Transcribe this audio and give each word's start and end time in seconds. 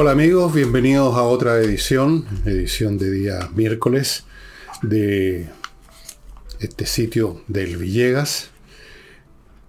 Hola 0.00 0.12
amigos, 0.12 0.54
bienvenidos 0.54 1.16
a 1.16 1.24
otra 1.24 1.58
edición, 1.58 2.24
edición 2.46 2.98
de 2.98 3.10
día 3.10 3.50
miércoles 3.56 4.22
de 4.80 5.48
este 6.60 6.86
sitio 6.86 7.42
del 7.48 7.76
Villegas, 7.78 8.50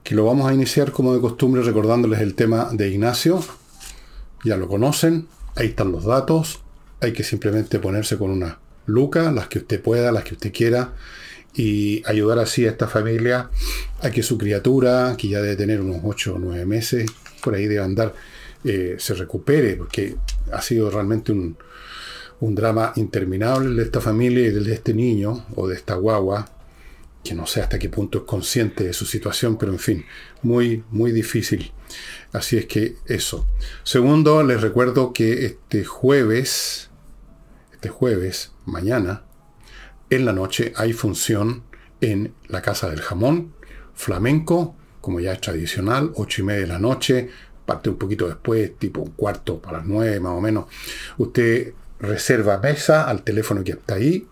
que 0.03 0.13
lo 0.13 0.25
vamos 0.25 0.47
a 0.47 0.53
iniciar 0.53 0.91
como 0.91 1.15
de 1.15 1.19
costumbre 1.19 1.63
recordándoles 1.63 2.19
el 2.19 2.35
tema 2.35 2.69
de 2.71 2.89
Ignacio. 2.89 3.43
Ya 4.45 4.55
lo 4.55 4.67
conocen, 4.67 5.27
ahí 5.55 5.69
están 5.69 5.91
los 5.91 6.05
datos, 6.05 6.59
hay 7.01 7.11
que 7.11 7.23
simplemente 7.23 7.79
ponerse 7.79 8.19
con 8.19 8.29
una 8.29 8.59
luca, 8.85 9.31
las 9.31 9.47
que 9.47 9.57
usted 9.57 9.81
pueda, 9.81 10.11
las 10.11 10.25
que 10.25 10.35
usted 10.35 10.53
quiera, 10.53 10.93
y 11.55 12.03
ayudar 12.05 12.37
así 12.37 12.67
a 12.67 12.69
esta 12.69 12.87
familia 12.87 13.49
a 13.99 14.11
que 14.11 14.21
su 14.21 14.37
criatura, 14.37 15.15
que 15.17 15.27
ya 15.27 15.41
debe 15.41 15.55
tener 15.55 15.81
unos 15.81 16.01
8 16.03 16.35
o 16.35 16.37
9 16.37 16.67
meses, 16.67 17.09
por 17.41 17.55
ahí 17.55 17.65
debe 17.65 17.83
andar, 17.83 18.13
eh, 18.63 18.95
se 18.99 19.13
recupere, 19.13 19.75
porque 19.75 20.15
ha 20.51 20.61
sido 20.61 20.89
realmente 20.89 21.31
un, 21.31 21.57
un 22.39 22.55
drama 22.55 22.93
interminable 22.95 23.75
de 23.75 23.83
esta 23.83 24.01
familia 24.01 24.47
y 24.47 24.51
de 24.51 24.73
este 24.73 24.93
niño 24.93 25.45
o 25.55 25.67
de 25.67 25.75
esta 25.75 25.95
guagua, 25.95 26.49
que 27.23 27.35
no 27.35 27.45
sé 27.45 27.61
hasta 27.61 27.79
qué 27.79 27.89
punto 27.89 28.19
es 28.19 28.23
consciente 28.23 28.85
de 28.85 28.93
su 28.93 29.05
situación, 29.05 29.57
pero 29.57 29.71
en 29.71 29.79
fin, 29.79 30.05
muy, 30.41 30.83
muy 30.89 31.11
difícil. 31.11 31.71
Así 32.31 32.57
es 32.57 32.65
que 32.65 32.95
eso. 33.07 33.47
Segundo, 33.83 34.43
les 34.43 34.61
recuerdo 34.61 35.11
que 35.11 35.45
este 35.45 35.83
jueves, 35.83 36.89
este 37.73 37.89
jueves, 37.89 38.51
mañana, 38.65 39.23
en 40.09 40.25
la 40.25 40.33
noche 40.33 40.73
hay 40.75 40.93
función 40.93 41.63
en 42.01 42.33
la 42.47 42.61
Casa 42.61 42.89
del 42.89 43.01
Jamón, 43.01 43.53
flamenco, 43.93 44.75
como 45.01 45.19
ya 45.19 45.33
es 45.33 45.41
tradicional, 45.41 46.11
ocho 46.15 46.41
y 46.41 46.45
media 46.45 46.61
de 46.61 46.67
la 46.67 46.79
noche, 46.79 47.29
parte 47.69 47.87
un 47.87 47.97
poquito 47.97 48.27
después, 48.27 48.77
tipo 48.79 49.01
un 49.01 49.11
cuarto 49.11 49.59
para 49.59 49.77
las 49.77 49.87
nueve 49.87 50.19
más 50.19 50.31
o 50.31 50.41
menos. 50.41 50.65
Usted 51.19 51.73
reserva 51.99 52.57
mesa 52.57 53.07
al 53.07 53.21
teléfono 53.21 53.63
que 53.63 53.73
está 53.73 53.95
ahí 53.95 54.27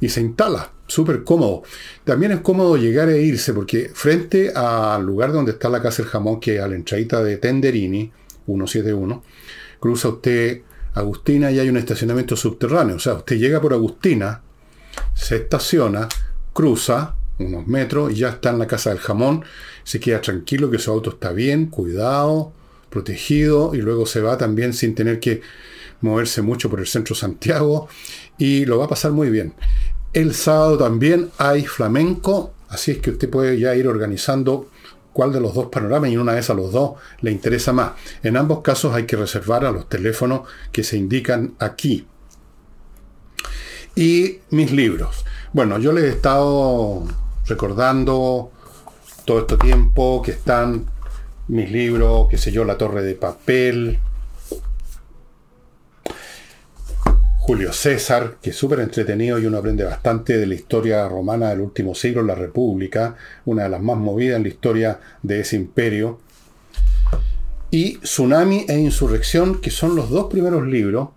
y 0.00 0.10
se 0.10 0.20
instala. 0.20 0.70
Súper 0.86 1.24
cómodo. 1.24 1.62
También 2.04 2.32
es 2.32 2.40
cómodo 2.40 2.76
llegar 2.76 3.08
e 3.08 3.22
irse 3.22 3.54
porque 3.54 3.90
frente 3.94 4.52
al 4.54 5.02
lugar 5.02 5.32
donde 5.32 5.52
está 5.52 5.70
la 5.70 5.80
Casa 5.80 6.02
del 6.02 6.10
Jamón, 6.10 6.40
que 6.40 6.56
es 6.56 6.60
a 6.60 6.68
la 6.68 6.74
entradita 6.74 7.24
de 7.24 7.38
Tenderini, 7.38 8.12
171, 8.44 9.22
cruza 9.80 10.08
usted 10.08 10.60
Agustina 10.92 11.50
y 11.50 11.58
hay 11.58 11.70
un 11.70 11.78
estacionamiento 11.78 12.36
subterráneo. 12.36 12.96
O 12.96 12.98
sea, 12.98 13.14
usted 13.14 13.36
llega 13.36 13.62
por 13.62 13.72
Agustina, 13.72 14.42
se 15.14 15.36
estaciona, 15.36 16.06
cruza 16.52 17.16
unos 17.38 17.66
metros 17.66 18.12
y 18.12 18.16
ya 18.16 18.28
está 18.28 18.50
en 18.50 18.58
la 18.58 18.66
casa 18.66 18.90
del 18.90 18.98
jamón, 18.98 19.42
se 19.82 19.98
queda 19.98 20.20
tranquilo 20.20 20.70
que 20.70 20.78
su 20.78 20.90
auto 20.90 21.10
está 21.10 21.32
bien, 21.32 21.66
cuidado, 21.66 22.52
protegido 22.94 23.74
y 23.74 23.78
luego 23.82 24.06
se 24.06 24.22
va 24.22 24.38
también 24.38 24.72
sin 24.72 24.94
tener 24.94 25.20
que 25.20 25.42
moverse 26.00 26.40
mucho 26.40 26.70
por 26.70 26.80
el 26.80 26.86
centro 26.86 27.14
Santiago 27.14 27.88
y 28.38 28.64
lo 28.64 28.78
va 28.78 28.86
a 28.86 28.88
pasar 28.88 29.10
muy 29.10 29.28
bien. 29.28 29.52
El 30.12 30.32
sábado 30.34 30.78
también 30.78 31.30
hay 31.38 31.66
flamenco, 31.66 32.54
así 32.68 32.92
es 32.92 32.98
que 32.98 33.10
usted 33.10 33.28
puede 33.28 33.58
ya 33.58 33.74
ir 33.74 33.88
organizando 33.88 34.70
cuál 35.12 35.32
de 35.32 35.40
los 35.40 35.54
dos 35.54 35.66
panoramas 35.66 36.10
y 36.10 36.16
una 36.16 36.34
vez 36.34 36.48
a 36.50 36.54
los 36.54 36.72
dos 36.72 36.92
le 37.20 37.32
interesa 37.32 37.72
más. 37.72 37.92
En 38.22 38.36
ambos 38.36 38.60
casos 38.60 38.94
hay 38.94 39.06
que 39.06 39.16
reservar 39.16 39.64
a 39.64 39.72
los 39.72 39.88
teléfonos 39.88 40.42
que 40.72 40.84
se 40.84 40.96
indican 40.96 41.54
aquí 41.58 42.06
y 43.96 44.38
mis 44.50 44.70
libros. 44.72 45.24
Bueno, 45.52 45.78
yo 45.78 45.92
les 45.92 46.04
he 46.04 46.08
estado 46.10 47.04
recordando 47.46 48.50
todo 49.24 49.40
este 49.40 49.56
tiempo 49.56 50.22
que 50.22 50.32
están 50.32 50.86
mis 51.48 51.70
libros, 51.70 52.28
qué 52.30 52.38
sé 52.38 52.52
yo, 52.52 52.64
La 52.64 52.78
Torre 52.78 53.02
de 53.02 53.14
Papel, 53.14 53.98
Julio 57.46 57.74
César, 57.74 58.36
que 58.40 58.50
es 58.50 58.56
súper 58.56 58.80
entretenido 58.80 59.38
y 59.38 59.44
uno 59.44 59.58
aprende 59.58 59.84
bastante 59.84 60.38
de 60.38 60.46
la 60.46 60.54
historia 60.54 61.06
romana 61.06 61.50
del 61.50 61.60
último 61.60 61.94
siglo, 61.94 62.22
la 62.22 62.34
República, 62.34 63.16
una 63.44 63.64
de 63.64 63.68
las 63.68 63.82
más 63.82 63.98
movidas 63.98 64.38
en 64.38 64.44
la 64.44 64.48
historia 64.48 64.98
de 65.22 65.40
ese 65.40 65.56
imperio. 65.56 66.20
Y 67.70 67.98
Tsunami 67.98 68.64
e 68.66 68.78
Insurrección, 68.78 69.60
que 69.60 69.70
son 69.70 69.94
los 69.94 70.08
dos 70.08 70.28
primeros 70.30 70.66
libros 70.66 71.10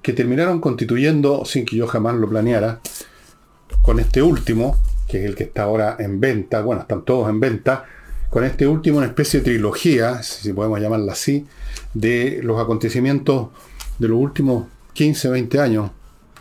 que 0.00 0.14
terminaron 0.14 0.60
constituyendo, 0.60 1.44
sin 1.44 1.66
que 1.66 1.76
yo 1.76 1.86
jamás 1.86 2.14
lo 2.14 2.30
planeara, 2.30 2.80
con 3.82 4.00
este 4.00 4.22
último, 4.22 4.78
que 5.06 5.18
es 5.18 5.24
el 5.26 5.34
que 5.34 5.44
está 5.44 5.64
ahora 5.64 5.96
en 5.98 6.18
venta, 6.18 6.62
bueno, 6.62 6.80
están 6.80 7.04
todos 7.04 7.28
en 7.28 7.40
venta, 7.40 7.84
con 8.30 8.44
este 8.44 8.66
último 8.66 8.98
una 8.98 9.06
especie 9.06 9.40
de 9.40 9.44
trilogía, 9.44 10.22
si 10.22 10.52
podemos 10.52 10.80
llamarla 10.80 11.12
así, 11.12 11.46
de 11.92 12.40
los 12.42 12.60
acontecimientos 12.60 13.48
de 13.98 14.08
los 14.08 14.18
últimos 14.18 14.66
15, 14.92 15.28
20 15.28 15.60
años, 15.60 15.90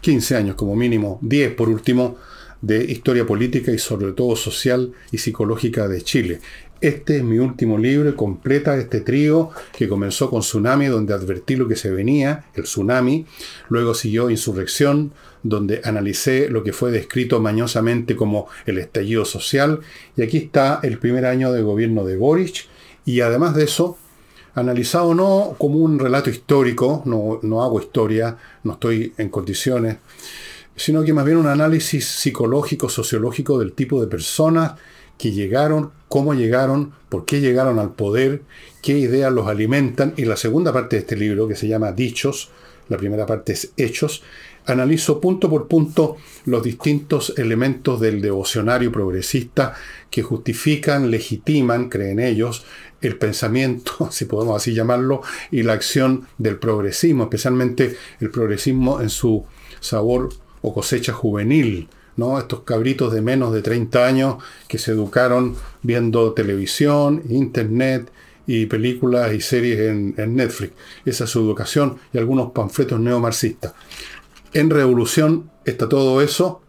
15 0.02 0.36
años 0.36 0.56
como 0.56 0.76
mínimo, 0.76 1.20
10 1.22 1.54
por 1.54 1.70
último, 1.70 2.18
de 2.62 2.84
historia 2.86 3.26
política 3.26 3.72
y 3.72 3.78
sobre 3.78 4.14
todo 4.14 4.36
social 4.36 4.94
y 5.12 5.18
psicológica 5.18 5.88
de 5.88 6.02
Chile. 6.02 6.40
Este 6.80 7.18
es 7.18 7.24
mi 7.24 7.40
último 7.40 7.78
libro 7.78 8.14
completa 8.16 8.78
este 8.78 9.02
trío 9.02 9.52
que 9.78 9.88
comenzó 9.88 10.30
con 10.30 10.42
Tsunami, 10.42 10.88
donde 10.88 11.14
advertí 11.14 11.56
lo 11.56 11.68
que 11.68 11.78
se 11.78 11.92
venía, 11.92 12.46
el 12.56 12.64
tsunami. 12.64 13.26
Luego 13.70 13.94
siguió 13.94 14.30
Insurrección, 14.30 15.14
donde 15.44 15.81
analicé 15.84 16.50
lo 16.50 16.64
que 16.64 16.74
fue 16.74 16.92
descrito 16.92 17.40
mañosamente 17.40 18.16
como 18.16 18.48
el 18.66 18.78
estallido 18.78 19.26
social. 19.26 19.81
Y 20.16 20.24
aquí 20.24 20.38
está 20.38 20.80
el 20.84 20.98
primer 20.98 21.26
año 21.26 21.52
de 21.52 21.62
gobierno 21.62 22.06
de 22.06 22.18
Boric. 22.18 22.68
Y 23.06 23.20
además 23.20 23.54
de 23.56 23.66
eso, 23.66 23.98
analizado 24.56 25.14
no 25.14 25.56
como 25.58 25.80
un 25.80 26.00
relato 26.00 26.30
histórico, 26.30 27.04
no, 27.06 27.40
no 27.42 27.64
hago 27.64 27.81
historia, 27.81 28.38
no 28.64 28.74
estoy 28.74 29.14
en 29.18 29.30
condiciones, 29.30 29.98
sino 30.76 31.04
que 31.04 31.14
más 31.14 31.26
bien 31.26 31.38
un 31.38 31.48
análisis 31.48 32.08
psicológico, 32.08 32.90
sociológico 32.90 33.60
del 33.60 33.74
tipo 33.74 34.00
de 34.02 34.08
personas 34.08 34.74
que 35.18 35.31
llegaron, 35.31 35.92
cómo 36.08 36.34
llegaron, 36.34 36.94
por 37.10 37.25
qué 37.25 37.40
llegaron 37.40 37.80
al 37.80 37.94
poder, 37.94 38.42
qué 38.81 38.98
ideas 38.98 39.31
los 39.31 39.48
alimentan. 39.48 40.14
Y 40.18 40.25
la 40.25 40.38
segunda 40.38 40.74
parte 40.74 40.96
de 40.96 41.02
este 41.02 41.16
libro, 41.16 41.48
que 41.48 41.56
se 41.56 41.68
llama 41.68 41.92
Dichos, 41.92 42.50
la 42.90 42.98
primera 42.98 43.25
parte 43.25 43.54
es 43.54 43.72
Hechos, 43.78 44.24
analizo 44.66 45.19
punto 45.19 45.50
por 45.50 45.68
punto 45.68 46.18
los 46.46 46.63
distintos 46.63 47.34
elementos 47.38 48.00
del 48.00 48.22
devocionario 48.22 48.91
progresista 48.91 49.75
que 50.09 50.22
justifican, 50.22 51.12
legitiman, 51.12 51.90
creen 51.90 52.19
ellos, 52.19 52.66
el 53.01 53.18
pensamiento, 53.18 54.07
si 54.12 54.25
podemos 54.25 54.56
así 54.56 54.74
llamarlo, 54.74 55.22
y 55.51 55.63
la 55.63 55.74
acción 55.74 56.28
del 56.38 56.57
progresismo, 56.57 57.24
especialmente 57.24 57.97
el 58.19 58.29
progresismo 58.29 59.01
en 59.01 59.09
su 59.09 59.46
sabor 59.79 60.29
o 60.62 60.74
cosecha 60.74 61.13
juvenil, 61.13 61.90
¿no? 62.16 62.40
Estos 62.40 62.62
cabritos 62.62 63.12
de 63.13 63.22
menos 63.22 63.53
de 63.53 63.62
30 63.62 64.06
años 64.06 64.35
que 64.68 64.78
se 64.78 64.91
educaron 64.91 65.56
viendo 65.81 66.34
televisión, 66.34 67.24
internet 67.30 68.09
y 68.45 68.66
películas 68.66 69.34
y 69.34 69.41
series 69.41 69.80
en, 69.80 70.35
Netflix. 70.35 70.74
Esa 71.06 71.24
es 71.24 71.30
su 71.30 71.40
educación 71.40 71.97
y 72.13 72.18
algunos 72.18 72.51
panfletos 72.51 73.00
neomarxistas. 73.00 73.74
En 74.53 74.69
Revolución 74.69 75.50
está 75.66 75.90
todo 75.90 76.22
eso 76.22 76.62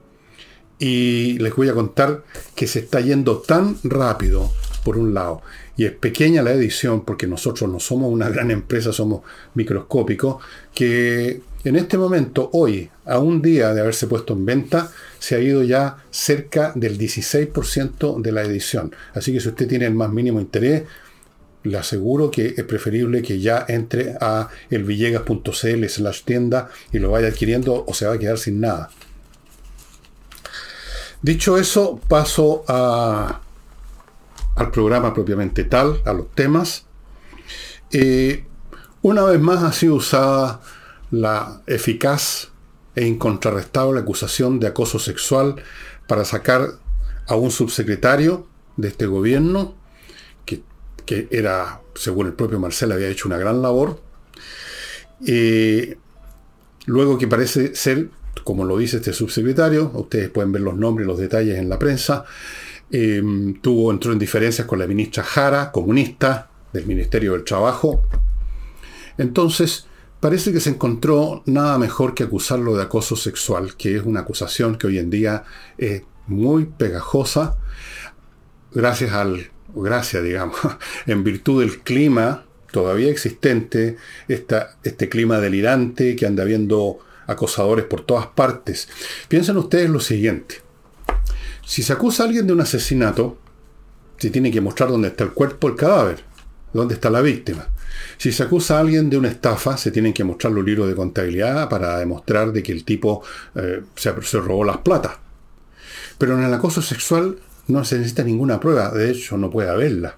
y 0.78 1.38
les 1.38 1.54
voy 1.54 1.68
a 1.68 1.74
contar 1.74 2.24
que 2.54 2.66
se 2.66 2.78
está 2.78 3.00
yendo 3.00 3.38
tan 3.38 3.76
rápido, 3.84 4.50
por 4.82 4.96
un 4.96 5.12
lado, 5.14 5.42
y 5.76 5.84
es 5.84 5.92
pequeña 5.92 6.42
la 6.42 6.52
edición, 6.52 7.04
porque 7.04 7.26
nosotros 7.26 7.70
no 7.70 7.80
somos 7.80 8.12
una 8.12 8.28
gran 8.28 8.50
empresa, 8.50 8.92
somos 8.92 9.22
microscópicos, 9.54 10.42
que 10.74 11.42
en 11.64 11.76
este 11.76 11.96
momento, 11.96 12.50
hoy, 12.52 12.90
a 13.06 13.18
un 13.18 13.40
día 13.40 13.72
de 13.72 13.80
haberse 13.80 14.06
puesto 14.06 14.34
en 14.34 14.44
venta, 14.44 14.90
se 15.18 15.34
ha 15.34 15.40
ido 15.40 15.62
ya 15.62 15.96
cerca 16.10 16.72
del 16.74 16.98
16% 16.98 18.20
de 18.20 18.32
la 18.32 18.42
edición. 18.42 18.94
Así 19.14 19.32
que 19.32 19.40
si 19.40 19.48
usted 19.48 19.66
tiene 19.66 19.86
el 19.86 19.94
más 19.94 20.10
mínimo 20.10 20.40
interés, 20.40 20.84
le 21.64 21.78
aseguro 21.78 22.30
que 22.30 22.54
es 22.56 22.64
preferible 22.64 23.22
que 23.22 23.40
ya 23.40 23.64
entre 23.68 24.16
a 24.20 24.48
elvillegas.cl 24.70 25.88
slash 25.88 26.22
tienda 26.24 26.68
y 26.92 26.98
lo 26.98 27.10
vaya 27.10 27.28
adquiriendo 27.28 27.84
o 27.86 27.94
se 27.94 28.06
va 28.06 28.14
a 28.14 28.18
quedar 28.18 28.38
sin 28.38 28.60
nada. 28.60 28.90
Dicho 31.22 31.56
eso, 31.56 32.00
paso 32.06 32.64
a, 32.68 33.40
al 34.56 34.70
programa 34.70 35.14
propiamente 35.14 35.64
tal, 35.64 36.02
a 36.04 36.12
los 36.12 36.30
temas. 36.32 36.84
Eh, 37.90 38.44
una 39.00 39.24
vez 39.24 39.40
más 39.40 39.62
ha 39.62 39.72
sido 39.72 39.94
usada 39.94 40.60
la 41.10 41.62
eficaz 41.66 42.48
e 42.94 43.06
incontrarrestable 43.06 44.00
acusación 44.00 44.60
de 44.60 44.66
acoso 44.66 44.98
sexual 44.98 45.56
para 46.06 46.26
sacar 46.26 46.74
a 47.26 47.36
un 47.36 47.50
subsecretario 47.50 48.46
de 48.76 48.88
este 48.88 49.06
gobierno, 49.06 49.74
que, 51.06 51.28
era, 51.30 51.80
según 51.94 52.26
el 52.26 52.32
propio 52.34 52.58
Marcel, 52.58 52.92
había 52.92 53.08
hecho 53.08 53.28
una 53.28 53.38
gran 53.38 53.62
labor. 53.62 54.00
luego 56.86 57.18
que 57.18 57.28
parece 57.28 57.74
ser, 57.74 58.10
como 58.44 58.64
lo 58.64 58.76
dice 58.78 58.98
este 58.98 59.12
subsecretario, 59.12 59.90
ustedes 59.94 60.30
pueden 60.30 60.52
ver 60.52 60.62
los 60.62 60.76
nombres 60.76 61.06
y 61.06 61.08
los 61.08 61.18
detalles 61.18 61.58
en 61.58 61.68
la 61.68 61.78
prensa, 61.78 62.24
em, 62.90 63.60
tuvo, 63.60 63.90
entró 63.90 64.12
en 64.12 64.18
diferencias 64.18 64.66
con 64.66 64.78
la 64.78 64.86
ministra 64.86 65.22
Jara, 65.22 65.72
comunista, 65.72 66.50
del 66.74 66.86
Ministerio 66.86 67.32
del 67.32 67.44
Trabajo. 67.44 68.02
Entonces, 69.16 69.86
parece 70.20 70.52
que 70.52 70.60
se 70.60 70.70
encontró 70.70 71.42
nada 71.46 71.78
mejor 71.78 72.14
que 72.14 72.24
acusarlo 72.24 72.76
de 72.76 72.82
acoso 72.82 73.16
sexual, 73.16 73.76
que 73.76 73.96
es 73.96 74.02
una 74.04 74.20
acusación 74.20 74.76
que 74.76 74.88
hoy 74.88 74.98
en 74.98 75.08
día 75.08 75.44
es 75.78 76.02
muy 76.26 76.64
pegajosa, 76.64 77.56
gracias 78.72 79.12
al, 79.12 79.50
gracias 79.74 80.22
digamos, 80.22 80.58
en 81.06 81.24
virtud 81.24 81.60
del 81.60 81.80
clima 81.80 82.44
todavía 82.74 83.08
existente, 83.08 83.96
este 84.26 85.08
clima 85.08 85.38
delirante 85.38 86.16
que 86.16 86.26
anda 86.26 86.42
viendo 86.42 86.98
acosadores 87.28 87.84
por 87.84 88.04
todas 88.04 88.26
partes. 88.26 88.88
Piensen 89.28 89.56
ustedes 89.58 89.88
lo 89.88 90.00
siguiente. 90.00 90.56
Si 91.64 91.84
se 91.84 91.92
acusa 91.92 92.24
a 92.24 92.26
alguien 92.26 92.48
de 92.48 92.52
un 92.52 92.60
asesinato, 92.60 93.38
se 94.18 94.30
tiene 94.30 94.50
que 94.50 94.60
mostrar 94.60 94.90
dónde 94.90 95.08
está 95.08 95.22
el 95.22 95.30
cuerpo, 95.30 95.68
el 95.68 95.76
cadáver, 95.76 96.24
dónde 96.72 96.94
está 96.94 97.10
la 97.10 97.20
víctima. 97.20 97.68
Si 98.18 98.32
se 98.32 98.42
acusa 98.42 98.76
a 98.76 98.80
alguien 98.80 99.08
de 99.08 99.18
una 99.18 99.28
estafa, 99.28 99.76
se 99.76 99.92
tienen 99.92 100.12
que 100.12 100.24
mostrar 100.24 100.52
los 100.52 100.64
libros 100.64 100.88
de 100.88 100.96
contabilidad 100.96 101.68
para 101.68 101.98
demostrar 101.98 102.52
de 102.52 102.62
que 102.62 102.72
el 102.72 102.84
tipo 102.84 103.22
eh, 103.54 103.82
se, 103.94 104.20
se 104.22 104.40
robó 104.40 104.64
las 104.64 104.78
platas. 104.78 105.12
Pero 106.18 106.36
en 106.36 106.44
el 106.44 106.52
acoso 106.52 106.82
sexual 106.82 107.38
no 107.66 107.84
se 107.84 107.96
necesita 107.96 108.24
ninguna 108.24 108.60
prueba, 108.60 108.90
de 108.90 109.10
hecho 109.10 109.36
no 109.36 109.50
puede 109.50 109.70
haberla. 109.70 110.16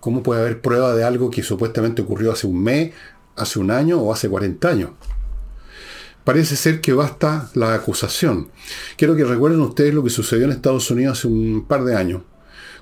¿Cómo 0.00 0.22
puede 0.22 0.40
haber 0.42 0.60
prueba 0.60 0.94
de 0.94 1.04
algo 1.04 1.30
que 1.30 1.42
supuestamente 1.42 2.02
ocurrió 2.02 2.32
hace 2.32 2.46
un 2.46 2.62
mes, 2.62 2.92
hace 3.36 3.58
un 3.58 3.70
año 3.70 4.00
o 4.00 4.12
hace 4.12 4.28
40 4.28 4.68
años? 4.68 4.90
Parece 6.24 6.56
ser 6.56 6.80
que 6.80 6.92
basta 6.92 7.50
la 7.54 7.74
acusación. 7.74 8.48
Quiero 8.96 9.16
que 9.16 9.24
recuerden 9.24 9.60
ustedes 9.60 9.94
lo 9.94 10.04
que 10.04 10.10
sucedió 10.10 10.44
en 10.44 10.52
Estados 10.52 10.90
Unidos 10.90 11.18
hace 11.18 11.28
un 11.28 11.66
par 11.66 11.84
de 11.84 11.96
años, 11.96 12.22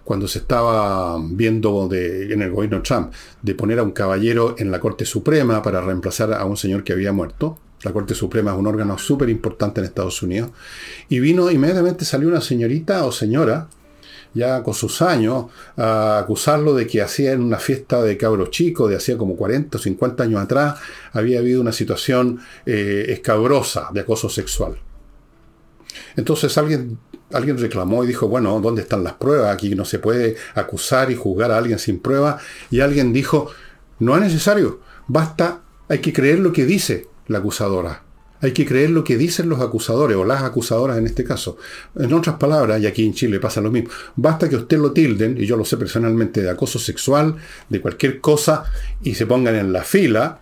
cuando 0.05 0.29
se 0.29 0.41
estaba 0.41 1.17
viendo 1.21 1.89
en 1.93 2.43
el 2.43 2.51
gobierno 2.51 2.83
Trump 2.83 3.13
de 3.43 3.55
poner 3.55 3.79
a 3.79 3.83
un 3.83 3.93
caballero 3.93 4.57
en 4.59 4.71
la 4.71 4.81
Corte 4.81 5.05
Suprema 5.05 5.63
para 5.63 5.81
reemplazar 5.81 6.33
a 6.33 6.45
un 6.45 6.57
señor 6.57 6.85
que 6.85 6.93
había 6.93 7.13
muerto. 7.13 7.59
La 7.87 7.93
Corte 7.93 8.17
Suprema 8.17 8.51
es 8.51 8.59
un 8.59 8.67
órgano 8.67 8.99
súper 8.99 9.29
importante 9.29 9.81
en 9.81 9.85
Estados 9.85 10.21
Unidos. 10.21 10.51
Y 11.09 11.21
vino, 11.21 11.49
inmediatamente 11.49 12.05
salió 12.05 12.29
una 12.29 12.41
señorita 12.41 13.05
o 13.07 13.13
señora 13.13 13.69
ya 14.35 14.63
con 14.65 14.75
sus 14.75 15.01
años, 15.03 15.47
a 15.77 16.19
acusarlo 16.19 16.75
de 16.75 16.87
que 16.87 17.01
hacía 17.01 17.33
en 17.33 17.43
una 17.43 17.59
fiesta 17.59 18.03
de 18.03 18.19
cabros 18.19 18.51
chicos, 18.51 18.91
de 18.91 18.97
hacía 18.97 19.17
como 19.17 19.37
40 19.37 19.79
o 19.79 19.81
50 19.81 20.25
años 20.25 20.43
atrás, 20.43 20.79
había 21.13 21.39
habido 21.39 21.61
una 21.61 21.73
situación 21.73 22.41
eh, 22.67 23.07
escabrosa 23.09 23.89
de 23.95 24.01
acoso 24.01 24.29
sexual. 24.29 24.77
Entonces 26.17 26.59
alguien, 26.59 26.99
alguien 27.33 27.57
reclamó 27.57 28.03
y 28.03 28.09
dijo, 28.09 28.29
bueno, 28.29 28.61
¿dónde 28.61 28.83
están 28.83 29.05
las 29.05 29.15
pruebas? 29.15 29.55
Aquí 29.55 29.75
no 29.75 29.87
se 29.87 30.01
puede 30.01 30.37
acusar 30.55 31.11
y 31.11 31.15
juzgar 31.15 31.53
a 31.53 31.57
alguien 31.57 31.79
sin 31.79 32.01
pruebas. 32.01 32.43
Y 32.71 32.81
alguien 32.81 33.13
dijo, 33.15 33.49
no 34.01 34.17
es 34.17 34.21
necesario, 34.21 34.81
basta, 35.07 35.63
hay 35.89 36.01
que 36.01 36.13
creer 36.13 36.41
lo 36.41 36.53
que 36.53 36.67
dice 36.67 37.07
la 37.29 37.39
acusadora. 37.39 38.03
Hay 38.41 38.53
que 38.53 38.67
creer 38.67 38.91
lo 38.91 39.03
que 39.03 39.17
dicen 39.17 39.49
los 39.49 39.61
acusadores 39.61 40.17
o 40.17 40.25
las 40.25 40.43
acusadoras 40.43 40.99
en 40.99 41.07
este 41.07 41.25
caso. 41.25 41.57
En 41.99 42.13
otras 42.13 42.37
palabras, 42.37 42.81
y 42.81 42.87
aquí 42.87 43.05
en 43.05 43.15
Chile 43.15 43.41
pasa 43.41 43.61
lo 43.61 43.71
mismo, 43.71 43.91
basta 44.15 44.49
que 44.49 44.57
usted 44.57 44.79
lo 44.79 44.93
tilden, 44.93 45.41
y 45.41 45.47
yo 45.47 45.57
lo 45.57 45.65
sé 45.65 45.77
personalmente, 45.77 46.43
de 46.43 46.51
acoso 46.51 46.79
sexual, 46.79 47.37
de 47.69 47.81
cualquier 47.81 48.21
cosa, 48.21 48.65
y 49.03 49.15
se 49.15 49.27
pongan 49.27 49.55
en 49.55 49.73
la 49.73 49.83
fila, 49.83 50.41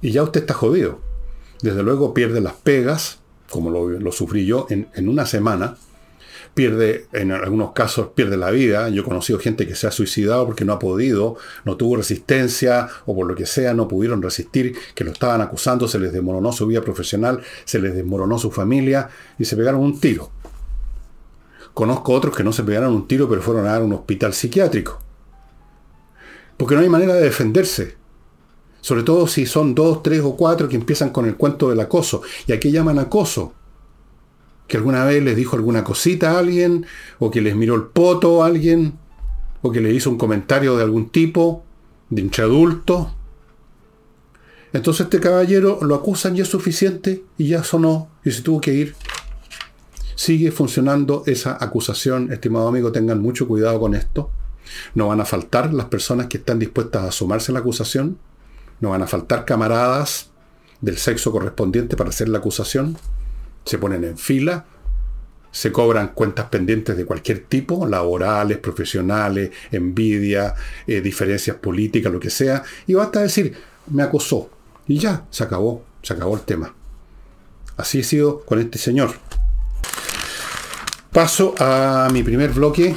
y 0.00 0.12
ya 0.12 0.22
usted 0.22 0.42
está 0.42 0.54
jodido. 0.54 1.00
Desde 1.62 1.82
luego 1.82 2.14
pierde 2.14 2.40
las 2.40 2.54
pegas, 2.54 3.18
como 3.50 3.70
lo, 3.70 4.12
sufrí 4.12 4.46
yo, 4.46 4.66
en, 4.70 4.88
en 4.94 5.08
una 5.08 5.26
semana, 5.26 5.76
pierde, 6.54 7.06
en 7.12 7.32
algunos 7.32 7.72
casos, 7.72 8.08
pierde 8.14 8.36
la 8.36 8.50
vida. 8.50 8.88
Yo 8.88 9.02
he 9.02 9.04
conocido 9.04 9.38
gente 9.38 9.66
que 9.66 9.74
se 9.74 9.86
ha 9.86 9.90
suicidado 9.90 10.46
porque 10.46 10.64
no 10.64 10.72
ha 10.72 10.78
podido, 10.78 11.36
no 11.64 11.76
tuvo 11.76 11.96
resistencia 11.96 12.88
o 13.06 13.14
por 13.14 13.26
lo 13.26 13.34
que 13.34 13.46
sea, 13.46 13.74
no 13.74 13.88
pudieron 13.88 14.22
resistir, 14.22 14.76
que 14.94 15.04
lo 15.04 15.12
estaban 15.12 15.40
acusando, 15.40 15.88
se 15.88 15.98
les 15.98 16.12
desmoronó 16.12 16.52
su 16.52 16.66
vida 16.66 16.82
profesional, 16.82 17.40
se 17.64 17.78
les 17.78 17.94
desmoronó 17.94 18.38
su 18.38 18.50
familia 18.50 19.08
y 19.38 19.44
se 19.44 19.56
pegaron 19.56 19.80
un 19.80 19.98
tiro. 19.98 20.30
Conozco 21.74 22.12
otros 22.12 22.36
que 22.36 22.44
no 22.44 22.52
se 22.52 22.62
pegaron 22.62 22.92
un 22.92 23.08
tiro, 23.08 23.28
pero 23.28 23.40
fueron 23.40 23.66
a 23.66 23.72
dar 23.72 23.82
un 23.82 23.94
hospital 23.94 24.34
psiquiátrico. 24.34 24.98
Porque 26.58 26.74
no 26.74 26.82
hay 26.82 26.88
manera 26.88 27.14
de 27.14 27.22
defenderse. 27.22 27.96
Sobre 28.82 29.04
todo 29.04 29.26
si 29.26 29.46
son 29.46 29.74
dos, 29.74 30.02
tres 30.02 30.20
o 30.22 30.36
cuatro 30.36 30.68
que 30.68 30.76
empiezan 30.76 31.10
con 31.10 31.24
el 31.24 31.36
cuento 31.36 31.70
del 31.70 31.80
acoso. 31.80 32.22
¿Y 32.46 32.52
aquí 32.52 32.70
llaman 32.70 32.98
acoso? 32.98 33.54
Que 34.72 34.78
alguna 34.78 35.04
vez 35.04 35.22
les 35.22 35.36
dijo 35.36 35.54
alguna 35.54 35.84
cosita 35.84 36.30
a 36.30 36.38
alguien, 36.38 36.86
o 37.18 37.30
que 37.30 37.42
les 37.42 37.54
miró 37.54 37.74
el 37.74 37.82
poto 37.82 38.42
a 38.42 38.46
alguien, 38.46 38.94
o 39.60 39.70
que 39.70 39.82
le 39.82 39.92
hizo 39.92 40.08
un 40.08 40.16
comentario 40.16 40.78
de 40.78 40.82
algún 40.82 41.10
tipo, 41.10 41.62
de 42.08 42.22
entre 42.22 42.44
adulto. 42.44 43.14
Entonces 44.72 45.04
este 45.04 45.20
caballero 45.20 45.80
lo 45.82 45.94
acusan 45.94 46.38
y 46.38 46.40
es 46.40 46.48
suficiente 46.48 47.22
y 47.36 47.48
ya 47.48 47.62
sonó 47.62 48.08
y 48.24 48.30
se 48.30 48.40
tuvo 48.40 48.62
que 48.62 48.72
ir. 48.72 48.94
Sigue 50.14 50.50
funcionando 50.52 51.22
esa 51.26 51.62
acusación, 51.62 52.32
estimado 52.32 52.68
amigo, 52.68 52.92
tengan 52.92 53.20
mucho 53.20 53.46
cuidado 53.46 53.78
con 53.78 53.94
esto. 53.94 54.30
No 54.94 55.08
van 55.08 55.20
a 55.20 55.26
faltar 55.26 55.74
las 55.74 55.88
personas 55.88 56.28
que 56.28 56.38
están 56.38 56.58
dispuestas 56.58 57.04
a 57.04 57.12
sumarse 57.12 57.52
a 57.52 57.56
la 57.56 57.58
acusación. 57.58 58.16
No 58.80 58.88
van 58.88 59.02
a 59.02 59.06
faltar 59.06 59.44
camaradas 59.44 60.30
del 60.80 60.96
sexo 60.96 61.30
correspondiente 61.30 61.94
para 61.94 62.08
hacer 62.08 62.30
la 62.30 62.38
acusación 62.38 62.96
se 63.64 63.78
ponen 63.78 64.04
en 64.04 64.18
fila, 64.18 64.64
se 65.50 65.70
cobran 65.70 66.08
cuentas 66.08 66.46
pendientes 66.46 66.96
de 66.96 67.04
cualquier 67.04 67.44
tipo, 67.44 67.86
laborales, 67.86 68.58
profesionales, 68.58 69.50
envidia, 69.70 70.54
eh, 70.86 71.00
diferencias 71.00 71.56
políticas, 71.58 72.10
lo 72.10 72.18
que 72.18 72.30
sea, 72.30 72.62
y 72.86 72.94
basta 72.94 73.20
decir, 73.20 73.54
me 73.88 74.02
acosó. 74.02 74.50
Y 74.88 74.98
ya, 74.98 75.26
se 75.30 75.44
acabó, 75.44 75.84
se 76.02 76.14
acabó 76.14 76.34
el 76.34 76.42
tema. 76.42 76.74
Así 77.76 78.00
he 78.00 78.04
sido 78.04 78.40
con 78.40 78.58
este 78.58 78.78
señor. 78.78 79.12
Paso 81.12 81.54
a 81.58 82.08
mi 82.12 82.22
primer 82.22 82.50
bloque. 82.50 82.96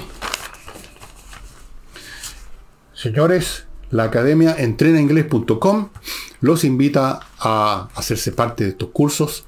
Señores, 2.94 3.66
la 3.92 4.04
academia 4.04 4.56
entrenainglés.com 4.58 5.90
los 6.40 6.64
invita 6.64 7.20
a 7.40 7.90
hacerse 7.96 8.32
parte 8.32 8.64
de 8.64 8.70
estos 8.72 8.90
cursos 8.90 9.46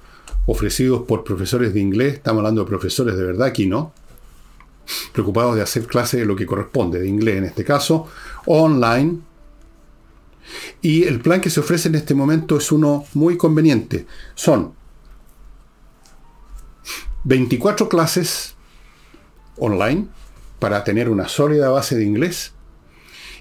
ofrecidos 0.47 1.03
por 1.03 1.23
profesores 1.23 1.73
de 1.73 1.79
inglés, 1.79 2.15
estamos 2.15 2.39
hablando 2.39 2.63
de 2.63 2.67
profesores 2.67 3.15
de 3.15 3.23
verdad 3.23 3.47
aquí, 3.47 3.67
¿no? 3.67 3.93
Preocupados 5.11 5.55
de 5.55 5.61
hacer 5.61 5.85
clase 5.85 6.17
de 6.17 6.25
lo 6.25 6.35
que 6.35 6.45
corresponde, 6.45 6.99
de 6.99 7.07
inglés 7.07 7.37
en 7.37 7.43
este 7.43 7.63
caso, 7.63 8.07
online. 8.45 9.19
Y 10.81 11.03
el 11.03 11.19
plan 11.19 11.41
que 11.41 11.49
se 11.49 11.59
ofrece 11.59 11.89
en 11.89 11.95
este 11.95 12.15
momento 12.15 12.57
es 12.57 12.71
uno 12.71 13.05
muy 13.13 13.35
conveniente. 13.35 14.07
Son 14.33 14.73
24 17.25 17.89
clases 17.89 18.55
online 19.57 20.07
para 20.59 20.85
tener 20.85 21.09
una 21.09 21.27
sólida 21.27 21.69
base 21.69 21.97
de 21.97 22.05
inglés 22.05 22.53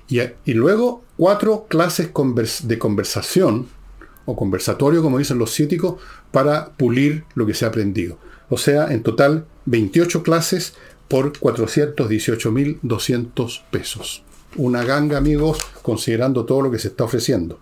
y, 0.08 0.54
luego 0.54 1.04
cuatro 1.16 1.66
clases 1.68 2.10
de 2.62 2.78
conversación 2.78 3.68
o 4.26 4.37
conversatorio, 4.37 5.02
como 5.02 5.16
dicen 5.18 5.38
los 5.38 5.52
científicos, 5.52 5.95
para 6.30 6.73
pulir 6.73 7.25
lo 7.35 7.47
que 7.47 7.54
se 7.54 7.64
ha 7.64 7.68
aprendido. 7.68 8.18
O 8.50 8.59
sea, 8.59 8.92
en 8.92 9.02
total 9.02 9.47
28 9.64 10.23
clases 10.23 10.75
por 11.09 11.33
418.200 11.33 13.62
pesos. 13.71 14.23
Una 14.56 14.85
ganga, 14.85 15.16
amigos, 15.18 15.59
considerando 15.83 16.45
todo 16.45 16.62
lo 16.62 16.71
que 16.71 16.78
se 16.78 16.87
está 16.88 17.04
ofreciendo. 17.04 17.59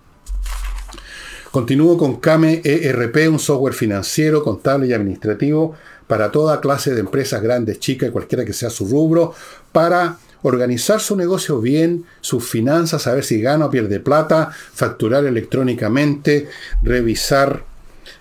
Continúo 1.50 1.96
con 1.96 2.16
Kame 2.16 2.60
ERP, 2.64 3.28
un 3.28 3.38
software 3.38 3.74
financiero, 3.74 4.42
contable 4.42 4.88
y 4.88 4.92
administrativo 4.92 5.76
para 6.06 6.30
toda 6.32 6.60
clase 6.60 6.94
de 6.94 7.00
empresas 7.00 7.42
grandes, 7.42 7.78
chicas, 7.78 8.10
cualquiera 8.10 8.44
que 8.44 8.52
sea 8.52 8.68
su 8.70 8.86
rubro, 8.86 9.34
para 9.72 10.18
organizar 10.44 11.00
su 11.00 11.16
negocio 11.16 11.58
bien, 11.60 12.04
sus 12.20 12.44
finanzas, 12.44 13.02
saber 13.02 13.24
si 13.24 13.40
gana 13.40 13.66
o 13.66 13.70
pierde 13.70 13.98
plata, 13.98 14.50
facturar 14.74 15.24
electrónicamente, 15.24 16.48
revisar 16.82 17.64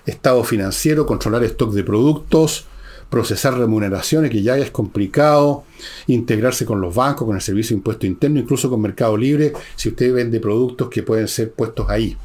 estado 0.06 0.46
financiero, 0.46 1.06
controlar 1.06 1.44
stock 1.44 1.74
de 1.74 1.84
productos, 1.84 2.66
procesar 3.10 3.58
remuneraciones, 3.58 4.32
que 4.32 4.42
ya 4.42 4.58
es 4.58 4.72
complicado, 4.72 5.66
integrarse 6.08 6.66
con 6.66 6.80
los 6.80 6.96
bancos, 6.96 7.28
con 7.28 7.36
el 7.36 7.42
servicio 7.42 7.76
de 7.76 7.80
impuesto 7.80 8.06
interno, 8.06 8.40
incluso 8.40 8.70
con 8.70 8.80
Mercado 8.80 9.18
Libre, 9.18 9.52
si 9.76 9.90
usted 9.90 10.14
vende 10.14 10.40
productos 10.40 10.88
que 10.90 11.04
pueden 11.04 11.28
ser 11.28 11.52
puestos 11.52 11.90
ahí. 11.90 12.18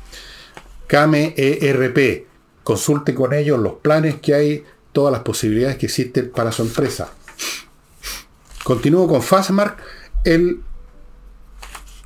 Kame 0.86 1.34
ERP, 1.36 2.24
consulte 2.62 3.14
con 3.14 3.34
ellos 3.34 3.58
los 3.58 3.74
planes 3.74 4.20
que 4.20 4.34
hay, 4.34 4.64
todas 4.92 5.12
las 5.12 5.22
posibilidades 5.22 5.76
que 5.76 5.86
existen 5.86 6.30
para 6.30 6.52
su 6.52 6.62
empresa. 6.62 7.12
Continúo 8.68 9.08
con 9.08 9.22
Fastmark, 9.22 9.78
el 10.26 10.60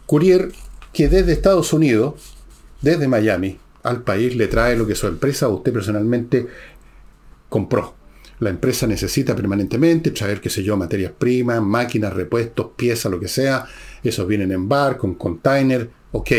courier 0.07 0.53
que 0.93 1.09
desde 1.09 1.33
Estados 1.33 1.73
Unidos, 1.73 2.37
desde 2.81 3.09
Miami, 3.09 3.59
al 3.83 4.05
país 4.05 4.37
le 4.37 4.47
trae 4.47 4.77
lo 4.77 4.87
que 4.87 4.95
su 4.95 5.09
empresa 5.09 5.49
o 5.49 5.55
usted 5.55 5.73
personalmente 5.73 6.47
compró. 7.49 7.97
La 8.39 8.51
empresa 8.51 8.87
necesita 8.87 9.35
permanentemente 9.35 10.13
traer, 10.13 10.41
qué 10.41 10.51
sé 10.51 10.63
yo, 10.63 10.77
materias 10.77 11.11
primas, 11.19 11.61
máquinas, 11.61 12.13
repuestos, 12.13 12.69
piezas, 12.77 13.11
lo 13.11 13.19
que 13.19 13.27
sea. 13.27 13.67
Esos 14.01 14.29
vienen 14.29 14.53
en 14.53 14.69
barco, 14.69 15.09
en 15.09 15.15
container, 15.15 15.91
Ok, 16.15 16.31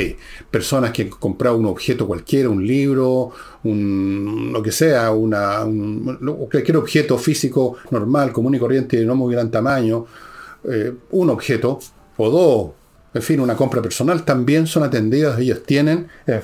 personas 0.51 0.92
que 0.92 1.01
han 1.01 1.10
comprado 1.10 1.58
un 1.58 1.65
objeto 1.65 2.06
cualquiera, 2.06 2.48
un 2.48 2.65
libro, 2.65 3.32
un, 3.63 4.51
lo 4.53 4.62
que 4.62 4.72
sea, 4.72 5.12
una, 5.12 5.65
cualquier 6.51 6.77
objeto 6.77 7.18
físico 7.18 7.77
normal, 7.89 8.32
común 8.32 8.53
y 8.53 8.60
corriente 8.60 8.98
de 8.98 9.06
no 9.06 9.15
muy 9.15 9.34
gran 9.34 9.50
tamaño, 9.50 10.06
eh, 10.65 10.94
un 11.10 11.30
objeto 11.32 11.80
o 12.18 12.30
dos, 12.30 12.72
en 13.15 13.22
fin, 13.24 13.39
una 13.39 13.56
compra 13.56 13.82
personal, 13.82 14.24
también 14.24 14.68
son 14.68 14.84
atendidas. 14.84 15.39
Ellos 15.39 15.63
tienen 15.63 16.08
en 16.27 16.42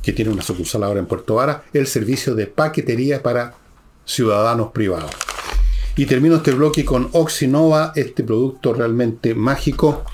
que 0.00 0.12
tiene 0.12 0.30
una 0.30 0.42
sucursal 0.42 0.84
ahora 0.84 1.00
en 1.00 1.06
Puerto 1.06 1.36
Vara, 1.36 1.64
el 1.72 1.86
servicio 1.86 2.34
de 2.34 2.46
paquetería 2.46 3.22
para 3.22 3.54
ciudadanos 4.04 4.72
privados. 4.72 5.10
Y 5.96 6.06
termino 6.06 6.36
este 6.36 6.52
bloque 6.52 6.84
con 6.84 7.10
Oxinova, 7.12 7.92
este 7.94 8.24
producto 8.24 8.72
realmente 8.72 9.34
mágico 9.34 10.04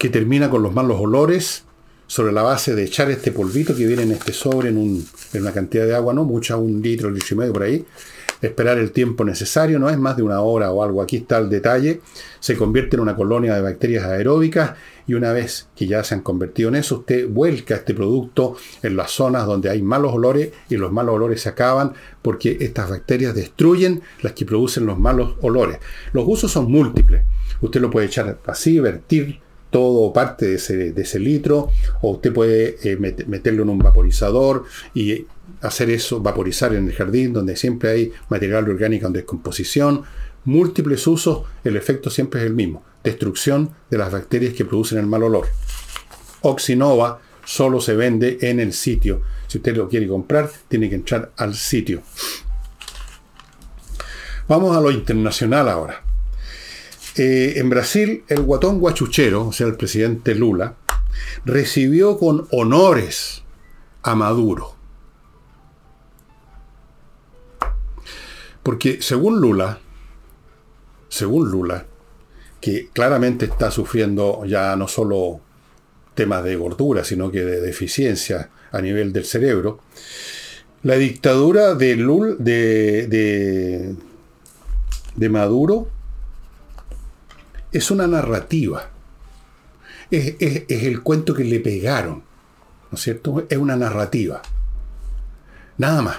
que 0.00 0.08
termina 0.08 0.48
con 0.48 0.62
los 0.62 0.72
malos 0.72 0.98
olores 0.98 1.64
sobre 2.06 2.32
la 2.32 2.40
base 2.40 2.74
de 2.74 2.84
echar 2.84 3.10
este 3.10 3.32
polvito 3.32 3.76
que 3.76 3.86
viene 3.86 4.04
en 4.04 4.12
este 4.12 4.32
sobre 4.32 4.70
en, 4.70 5.04
una 5.34 5.52
cantidad 5.52 5.84
de 5.84 5.94
agua, 5.94 6.14
no 6.14 6.24
mucha, 6.24 6.56
un 6.56 6.80
litro, 6.80 7.10
litro 7.10 7.34
y 7.34 7.38
medio 7.38 7.52
por 7.52 7.64
ahí, 7.64 7.84
esperar 8.40 8.78
el 8.78 8.92
tiempo 8.92 9.26
necesario, 9.26 9.78
no 9.78 9.90
es 9.90 9.98
más 9.98 10.16
de 10.16 10.22
una 10.22 10.40
hora 10.40 10.70
o 10.72 10.82
algo, 10.82 11.02
aquí 11.02 11.18
está 11.18 11.36
el 11.36 11.50
detalle, 11.50 12.00
se 12.40 12.56
convierte 12.56 12.96
en 12.96 13.02
una 13.02 13.14
colonia 13.14 13.54
de 13.54 13.60
bacterias 13.60 14.06
aeróbicas 14.06 14.72
y 15.06 15.12
una 15.12 15.34
vez 15.34 15.68
que 15.76 15.86
ya 15.86 16.02
se 16.02 16.14
han 16.14 16.22
convertido 16.22 16.70
en 16.70 16.76
eso, 16.76 17.00
usted 17.00 17.28
vuelca 17.28 17.74
este 17.74 17.92
producto 17.92 18.56
en 18.82 18.96
las 18.96 19.10
zonas 19.10 19.44
donde 19.44 19.68
hay 19.68 19.82
malos 19.82 20.14
olores 20.14 20.50
y 20.70 20.78
los 20.78 20.90
malos 20.90 21.16
olores 21.16 21.42
se 21.42 21.50
acaban 21.50 21.92
porque 22.22 22.56
estas 22.60 22.88
bacterias 22.88 23.34
destruyen 23.34 24.00
las 24.22 24.32
que 24.32 24.46
producen 24.46 24.86
los 24.86 24.98
malos 24.98 25.34
olores. 25.42 25.78
Los 26.14 26.24
usos 26.26 26.50
son 26.50 26.72
múltiples. 26.72 27.22
Usted 27.60 27.82
lo 27.82 27.90
puede 27.90 28.06
echar 28.06 28.38
así, 28.46 28.80
vertir 28.80 29.49
todo 29.70 30.12
parte 30.12 30.46
de 30.46 30.54
ese, 30.54 31.18
litro, 31.20 31.70
o 32.02 32.12
usted 32.12 32.32
puede 32.32 32.76
eh, 32.82 32.96
meterlo 32.96 33.62
en 33.62 33.70
un 33.70 33.78
vaporizador 33.78 34.64
y 34.94 35.26
hacer 35.62 35.90
eso, 35.90 36.20
vaporizar 36.20 36.74
en 36.74 36.88
el 36.88 36.94
jardín, 36.94 37.32
donde 37.32 37.56
siempre 37.56 37.90
hay 37.90 38.12
material 38.28 38.68
orgánico 38.68 39.06
en 39.06 39.12
descomposición, 39.12 40.02
múltiples 40.44 41.06
usos, 41.06 41.42
el 41.64 41.76
efecto 41.76 42.10
siempre 42.10 42.40
es 42.40 42.46
el 42.46 42.54
mismo, 42.54 42.82
destrucción 43.04 43.70
de 43.90 43.98
las 43.98 44.12
bacterias 44.12 44.54
que 44.54 44.64
producen 44.64 44.98
el 44.98 45.06
mal 45.06 45.22
olor. 45.22 45.46
Oxinova 46.42 47.20
solo 47.44 47.80
se 47.80 47.94
vende 47.94 48.38
en 48.42 48.60
el 48.60 48.72
sitio. 48.72 49.22
Si 49.46 49.58
usted 49.58 49.76
lo 49.76 49.88
quiere 49.88 50.06
comprar, 50.06 50.50
tiene 50.68 50.88
que 50.88 50.94
entrar 50.94 51.32
al 51.36 51.54
sitio. 51.54 52.02
Vamos 54.48 54.76
a 54.76 54.80
lo 54.80 54.90
internacional 54.90 55.68
ahora. 55.68 56.09
Eh, 57.16 57.54
en 57.56 57.68
Brasil, 57.68 58.24
el 58.28 58.42
guatón 58.42 58.78
guachuchero, 58.78 59.48
o 59.48 59.52
sea, 59.52 59.66
el 59.66 59.76
presidente 59.76 60.34
Lula, 60.34 60.76
recibió 61.44 62.18
con 62.18 62.46
honores 62.52 63.42
a 64.02 64.14
Maduro. 64.14 64.76
Porque 68.62 69.02
según 69.02 69.40
Lula, 69.40 69.80
según 71.08 71.50
Lula, 71.50 71.86
que 72.60 72.88
claramente 72.92 73.46
está 73.46 73.70
sufriendo 73.70 74.44
ya 74.44 74.76
no 74.76 74.86
solo 74.86 75.40
temas 76.14 76.44
de 76.44 76.56
gordura, 76.56 77.02
sino 77.02 77.30
que 77.30 77.40
de 77.44 77.60
deficiencia 77.60 78.50
a 78.70 78.80
nivel 78.80 79.12
del 79.12 79.24
cerebro, 79.24 79.80
la 80.82 80.94
dictadura 80.94 81.74
de, 81.74 81.96
Lula, 81.96 82.36
de, 82.38 83.96
de 85.16 85.28
Maduro 85.28 85.88
es 87.72 87.90
una 87.90 88.06
narrativa. 88.06 88.90
Es, 90.10 90.36
el 90.68 91.02
cuento 91.02 91.34
que 91.34 91.44
le 91.44 91.60
pegaron. 91.60 92.22
¿No 92.90 92.96
es 92.96 93.02
cierto? 93.02 93.46
Es 93.48 93.58
una 93.58 93.76
narrativa. 93.76 94.42
Nada 95.78 96.02
más. 96.02 96.16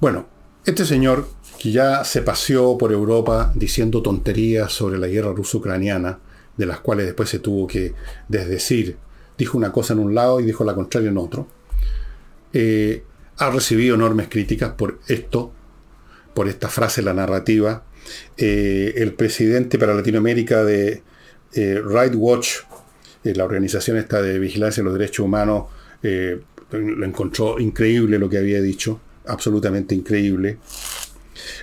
Bueno, 0.00 0.26
este 0.64 0.84
señor 0.84 1.28
que 1.58 1.70
ya 1.70 2.04
se 2.04 2.22
paseó 2.22 2.78
por 2.78 2.90
Europa 2.90 3.52
diciendo 3.54 4.02
tonterías 4.02 4.72
sobre 4.72 4.98
la 4.98 5.06
guerra 5.06 5.32
ruso-ucraniana, 5.32 6.18
de 6.56 6.66
las 6.66 6.80
cuales 6.80 7.06
después 7.06 7.28
se 7.28 7.38
tuvo 7.38 7.66
que 7.66 7.94
desdecir, 8.28 8.96
dijo 9.36 9.58
una 9.58 9.70
cosa 9.70 9.92
en 9.92 9.98
un 9.98 10.14
lado 10.14 10.40
y 10.40 10.44
dijo 10.44 10.64
la 10.64 10.74
contraria 10.74 11.10
en 11.10 11.18
otro, 11.18 11.46
eh, 12.52 13.04
ha 13.36 13.50
recibido 13.50 13.94
enormes 13.94 14.28
críticas 14.28 14.72
por 14.72 15.00
esto, 15.06 15.52
por 16.34 16.48
esta 16.48 16.68
frase, 16.68 17.02
la 17.02 17.12
narrativa, 17.12 17.84
eh, 18.36 18.94
el 18.96 19.14
presidente 19.14 19.78
para 19.78 19.94
Latinoamérica 19.94 20.64
de 20.64 21.02
eh, 21.52 21.82
Right 21.84 22.14
Watch, 22.16 22.58
eh, 23.24 23.34
la 23.34 23.44
organización 23.44 23.96
esta 23.96 24.22
de 24.22 24.38
vigilancia 24.38 24.82
de 24.82 24.84
los 24.88 24.98
derechos 24.98 25.24
humanos, 25.24 25.66
lo 26.02 27.04
encontró 27.04 27.58
increíble 27.58 28.18
lo 28.18 28.30
que 28.30 28.38
había 28.38 28.62
dicho, 28.62 29.00
absolutamente 29.26 29.94
increíble. 29.94 30.58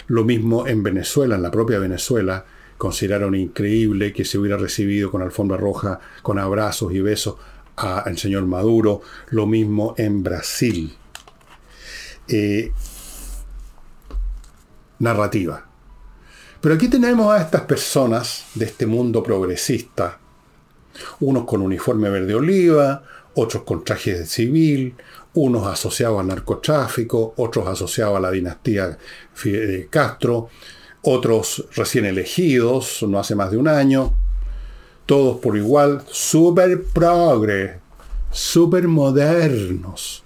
Lo 0.08 0.24
mismo 0.24 0.68
en 0.68 0.84
Venezuela, 0.84 1.36
en 1.36 1.42
la 1.42 1.50
propia 1.50 1.80
Venezuela, 1.80 2.46
consideraron 2.77 3.34
increíble 3.34 4.13
que 4.13 4.25
se 4.25 4.38
hubiera 4.38 4.58
recibido 4.58 5.10
con 5.10 5.24
alfombra 5.24 5.58
roja, 5.58 6.00
con 6.22 6.38
abrazos 6.38 6.94
y 6.94 7.00
besos 7.00 7.38
al 7.77 8.18
señor 8.18 8.46
Maduro. 8.46 9.01
Lo 9.30 9.48
mismo 9.48 9.96
en 9.98 10.22
Brasil. 10.22 10.96
narrativa. 15.00 15.66
Pero 16.62 16.76
aquí 16.76 16.88
tenemos 16.88 17.32
a 17.32 17.42
estas 17.42 17.62
personas 17.62 18.46
de 18.56 18.66
este 18.66 18.86
mundo 18.86 19.22
progresista, 19.22 20.20
unos 21.20 21.46
con 21.46 21.62
uniforme 21.62 22.10
verde 22.10 22.34
oliva, 22.34 23.04
otros 23.36 23.64
con 23.64 23.84
trajes 23.84 24.20
de 24.20 24.26
civil, 24.26 24.96
unos 25.36 25.68
asociados 25.68 26.20
al 26.20 26.28
narcotráfico, 26.28 27.36
otros 27.38 27.68
asociados 27.68 28.18
a 28.18 28.20
la 28.20 28.32
dinastía 28.32 28.98
de 29.44 29.88
Castro, 29.90 30.50
otros 31.04 31.66
recién 31.76 32.06
elegidos, 32.06 33.04
no 33.04 33.20
hace 33.20 33.36
más 33.36 33.52
de 33.52 33.58
un 33.58 33.68
año, 33.68 34.14
todos 35.06 35.38
por 35.40 35.56
igual, 35.56 36.04
super 36.10 36.84
progre, 36.84 37.80
super 38.32 38.88
modernos, 38.88 40.24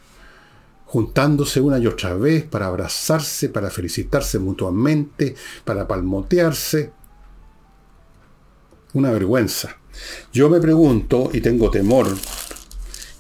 juntándose 0.91 1.61
una 1.61 1.79
y 1.79 1.87
otra 1.87 2.15
vez 2.15 2.43
para 2.43 2.67
abrazarse, 2.67 3.47
para 3.47 3.69
felicitarse 3.69 4.39
mutuamente, 4.39 5.35
para 5.63 5.87
palmotearse. 5.87 6.91
Una 8.93 9.09
vergüenza. 9.11 9.77
Yo 10.33 10.49
me 10.49 10.59
pregunto, 10.59 11.29
y 11.31 11.39
tengo 11.39 11.71
temor, 11.71 12.07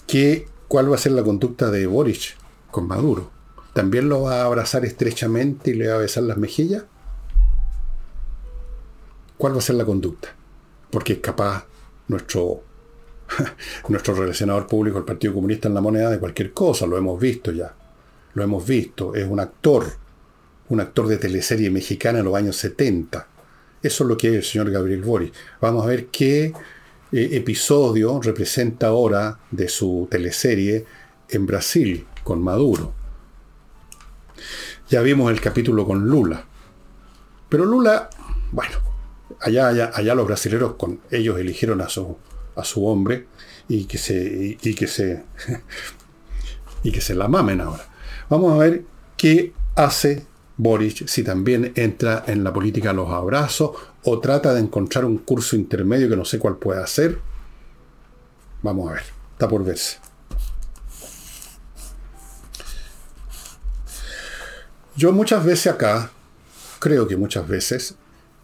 que, 0.05 0.49
cuál 0.67 0.91
va 0.91 0.95
a 0.95 0.99
ser 0.99 1.13
la 1.13 1.23
conducta 1.23 1.71
de 1.71 1.87
Boric 1.87 2.35
con 2.71 2.87
Maduro. 2.87 3.31
¿También 3.73 4.09
lo 4.09 4.23
va 4.23 4.41
a 4.41 4.45
abrazar 4.47 4.83
estrechamente 4.83 5.71
y 5.71 5.75
le 5.75 5.87
va 5.87 5.95
a 5.95 5.99
besar 5.99 6.23
las 6.23 6.35
mejillas? 6.35 6.83
¿Cuál 9.37 9.53
va 9.53 9.59
a 9.59 9.61
ser 9.61 9.75
la 9.75 9.85
conducta? 9.85 10.35
Porque 10.89 11.13
es 11.13 11.19
capaz 11.19 11.67
nuestro 12.09 12.63
nuestro 13.89 14.13
relacionador 14.15 14.67
público, 14.67 14.97
el 14.97 15.05
Partido 15.05 15.33
Comunista, 15.33 15.67
en 15.67 15.73
la 15.73 15.81
moneda 15.81 16.09
de 16.09 16.19
cualquier 16.19 16.51
cosa, 16.53 16.85
lo 16.85 16.97
hemos 16.97 17.19
visto 17.19 17.51
ya. 17.51 17.73
Lo 18.33 18.43
hemos 18.43 18.65
visto, 18.65 19.13
es 19.13 19.27
un 19.27 19.39
actor, 19.39 19.85
un 20.69 20.79
actor 20.79 21.07
de 21.07 21.17
teleserie 21.17 21.69
mexicana 21.69 22.19
en 22.19 22.25
los 22.25 22.35
años 22.35 22.55
70. 22.57 23.27
Eso 23.83 24.03
es 24.03 24.07
lo 24.07 24.15
que 24.15 24.29
es 24.29 24.33
el 24.35 24.43
señor 24.43 24.71
Gabriel 24.71 25.01
Boric. 25.01 25.33
Vamos 25.59 25.83
a 25.83 25.87
ver 25.87 26.07
qué 26.07 26.53
eh, 27.11 27.29
episodio 27.33 28.21
representa 28.21 28.87
ahora 28.87 29.39
de 29.49 29.67
su 29.67 30.07
teleserie 30.09 30.85
en 31.29 31.45
Brasil, 31.45 32.05
con 32.23 32.41
Maduro. 32.41 32.93
Ya 34.89 35.01
vimos 35.01 35.31
el 35.31 35.41
capítulo 35.41 35.85
con 35.85 36.07
Lula. 36.07 36.45
Pero 37.49 37.65
Lula, 37.65 38.09
bueno, 38.51 38.77
allá, 39.41 39.67
allá, 39.67 39.91
allá 39.93 40.15
los 40.15 40.27
brasileños 40.27 40.75
con 40.75 41.01
ellos 41.09 41.37
eligieron 41.39 41.81
a 41.81 41.89
su 41.89 42.17
a 42.55 42.63
su 42.63 42.85
hombre 42.85 43.27
y 43.67 43.85
que 43.85 43.97
se, 43.97 44.57
y, 44.61 44.75
que 44.75 44.87
se, 44.87 45.23
y 46.83 46.91
que 46.91 47.01
se 47.01 47.15
la 47.15 47.27
mamen 47.27 47.61
ahora. 47.61 47.87
Vamos 48.29 48.53
a 48.53 48.57
ver 48.57 48.83
qué 49.17 49.53
hace 49.75 50.25
Boric 50.57 51.07
si 51.07 51.23
también 51.23 51.73
entra 51.75 52.23
en 52.27 52.43
la 52.43 52.53
política 52.53 52.91
a 52.91 52.93
los 52.93 53.09
abrazos 53.09 53.71
o 54.03 54.19
trata 54.19 54.53
de 54.53 54.61
encontrar 54.61 55.05
un 55.05 55.17
curso 55.19 55.55
intermedio 55.55 56.09
que 56.09 56.15
no 56.15 56.25
sé 56.25 56.39
cuál 56.39 56.57
puede 56.57 56.81
hacer. 56.81 57.19
Vamos 58.61 58.89
a 58.89 58.93
ver, 58.93 59.03
está 59.33 59.47
por 59.47 59.63
verse. 59.63 59.97
Yo 64.95 65.11
muchas 65.13 65.43
veces 65.43 65.73
acá, 65.73 66.11
creo 66.79 67.07
que 67.07 67.15
muchas 67.15 67.47
veces, 67.47 67.95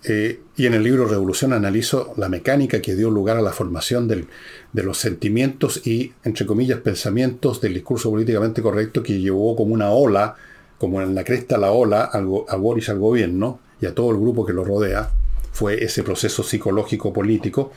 eh, 0.03 0.39
y 0.55 0.65
en 0.65 0.73
el 0.73 0.83
libro 0.83 1.07
Revolución 1.07 1.53
analizo 1.53 2.13
la 2.17 2.29
mecánica 2.29 2.81
que 2.81 2.95
dio 2.95 3.09
lugar 3.09 3.37
a 3.37 3.41
la 3.41 3.51
formación 3.51 4.07
de 4.07 4.83
los 4.83 4.97
sentimientos 4.97 5.85
y, 5.85 6.13
entre 6.23 6.45
comillas, 6.45 6.79
pensamientos 6.79 7.61
del 7.61 7.73
discurso 7.73 8.09
políticamente 8.09 8.61
correcto 8.61 9.03
que 9.03 9.19
llevó 9.19 9.55
como 9.55 9.73
una 9.73 9.91
ola, 9.91 10.35
como 10.77 11.01
en 11.01 11.15
la 11.15 11.23
cresta 11.23 11.57
la 11.57 11.71
ola, 11.71 12.03
a 12.03 12.55
Boris 12.55 12.89
al 12.89 12.99
gobierno 12.99 13.59
y 13.81 13.85
a 13.85 13.95
todo 13.95 14.11
el 14.11 14.17
grupo 14.17 14.45
que 14.45 14.53
lo 14.53 14.63
rodea, 14.63 15.11
fue 15.51 15.83
ese 15.83 16.03
proceso 16.03 16.43
psicológico 16.43 17.11
político. 17.11 17.71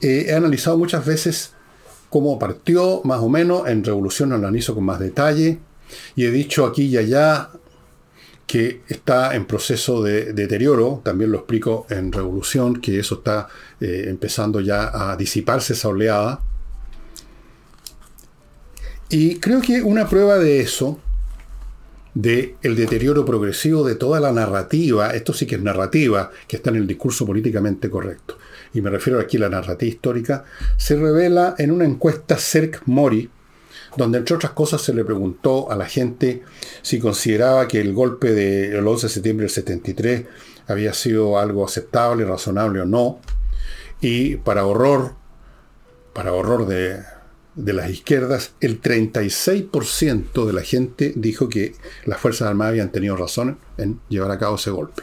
Eh, 0.00 0.26
he 0.28 0.34
analizado 0.34 0.76
muchas 0.76 1.06
veces 1.06 1.52
cómo 2.10 2.38
partió 2.38 3.00
más 3.04 3.20
o 3.20 3.28
menos, 3.28 3.68
en 3.68 3.84
Revolución 3.84 4.32
analizo 4.32 4.74
con 4.74 4.84
más 4.84 4.98
detalle, 4.98 5.58
y 6.16 6.24
he 6.24 6.30
dicho 6.30 6.66
aquí 6.66 6.86
y 6.86 6.96
allá 6.96 7.50
que 8.46 8.82
está 8.88 9.34
en 9.34 9.46
proceso 9.46 10.02
de 10.02 10.32
deterioro, 10.32 11.00
también 11.04 11.32
lo 11.32 11.38
explico 11.38 11.86
en 11.90 12.12
Revolución, 12.12 12.80
que 12.80 12.98
eso 12.98 13.16
está 13.16 13.48
eh, 13.80 14.04
empezando 14.08 14.60
ya 14.60 14.90
a 14.92 15.16
disiparse 15.16 15.72
esa 15.72 15.88
oleada. 15.88 16.40
Y 19.08 19.38
creo 19.40 19.60
que 19.60 19.82
una 19.82 20.08
prueba 20.08 20.38
de 20.38 20.60
eso, 20.60 20.98
de 22.14 22.56
el 22.62 22.76
deterioro 22.76 23.24
progresivo 23.24 23.84
de 23.84 23.94
toda 23.94 24.20
la 24.20 24.32
narrativa, 24.32 25.10
esto 25.14 25.32
sí 25.32 25.46
que 25.46 25.54
es 25.54 25.62
narrativa, 25.62 26.30
que 26.46 26.56
está 26.56 26.70
en 26.70 26.76
el 26.76 26.86
discurso 26.86 27.24
políticamente 27.24 27.88
correcto, 27.88 28.38
y 28.74 28.80
me 28.80 28.90
refiero 28.90 29.18
aquí 29.18 29.38
a 29.38 29.40
la 29.40 29.48
narrativa 29.48 29.88
histórica, 29.88 30.44
se 30.76 30.96
revela 30.96 31.54
en 31.58 31.70
una 31.70 31.84
encuesta 31.84 32.36
CERC 32.36 32.82
Mori, 32.86 33.30
donde 33.96 34.18
entre 34.18 34.36
otras 34.36 34.52
cosas 34.52 34.82
se 34.82 34.94
le 34.94 35.04
preguntó 35.04 35.70
a 35.70 35.76
la 35.76 35.86
gente 35.86 36.42
si 36.82 36.98
consideraba 36.98 37.68
que 37.68 37.80
el 37.80 37.92
golpe 37.92 38.32
del 38.32 38.86
11 38.86 39.06
de 39.06 39.12
septiembre 39.12 39.44
del 39.44 39.50
73 39.50 40.24
había 40.66 40.94
sido 40.94 41.38
algo 41.38 41.64
aceptable, 41.64 42.24
razonable 42.24 42.80
o 42.80 42.86
no. 42.86 43.20
Y 44.00 44.36
para 44.36 44.66
horror, 44.66 45.14
para 46.12 46.32
horror 46.32 46.66
de, 46.66 47.00
de 47.54 47.72
las 47.72 47.90
izquierdas, 47.90 48.54
el 48.60 48.80
36% 48.80 50.46
de 50.46 50.52
la 50.52 50.62
gente 50.62 51.12
dijo 51.14 51.48
que 51.48 51.74
las 52.04 52.20
Fuerzas 52.20 52.48
Armadas 52.48 52.70
habían 52.70 52.92
tenido 52.92 53.16
razón 53.16 53.58
en 53.78 54.00
llevar 54.08 54.30
a 54.30 54.38
cabo 54.38 54.56
ese 54.56 54.70
golpe. 54.70 55.02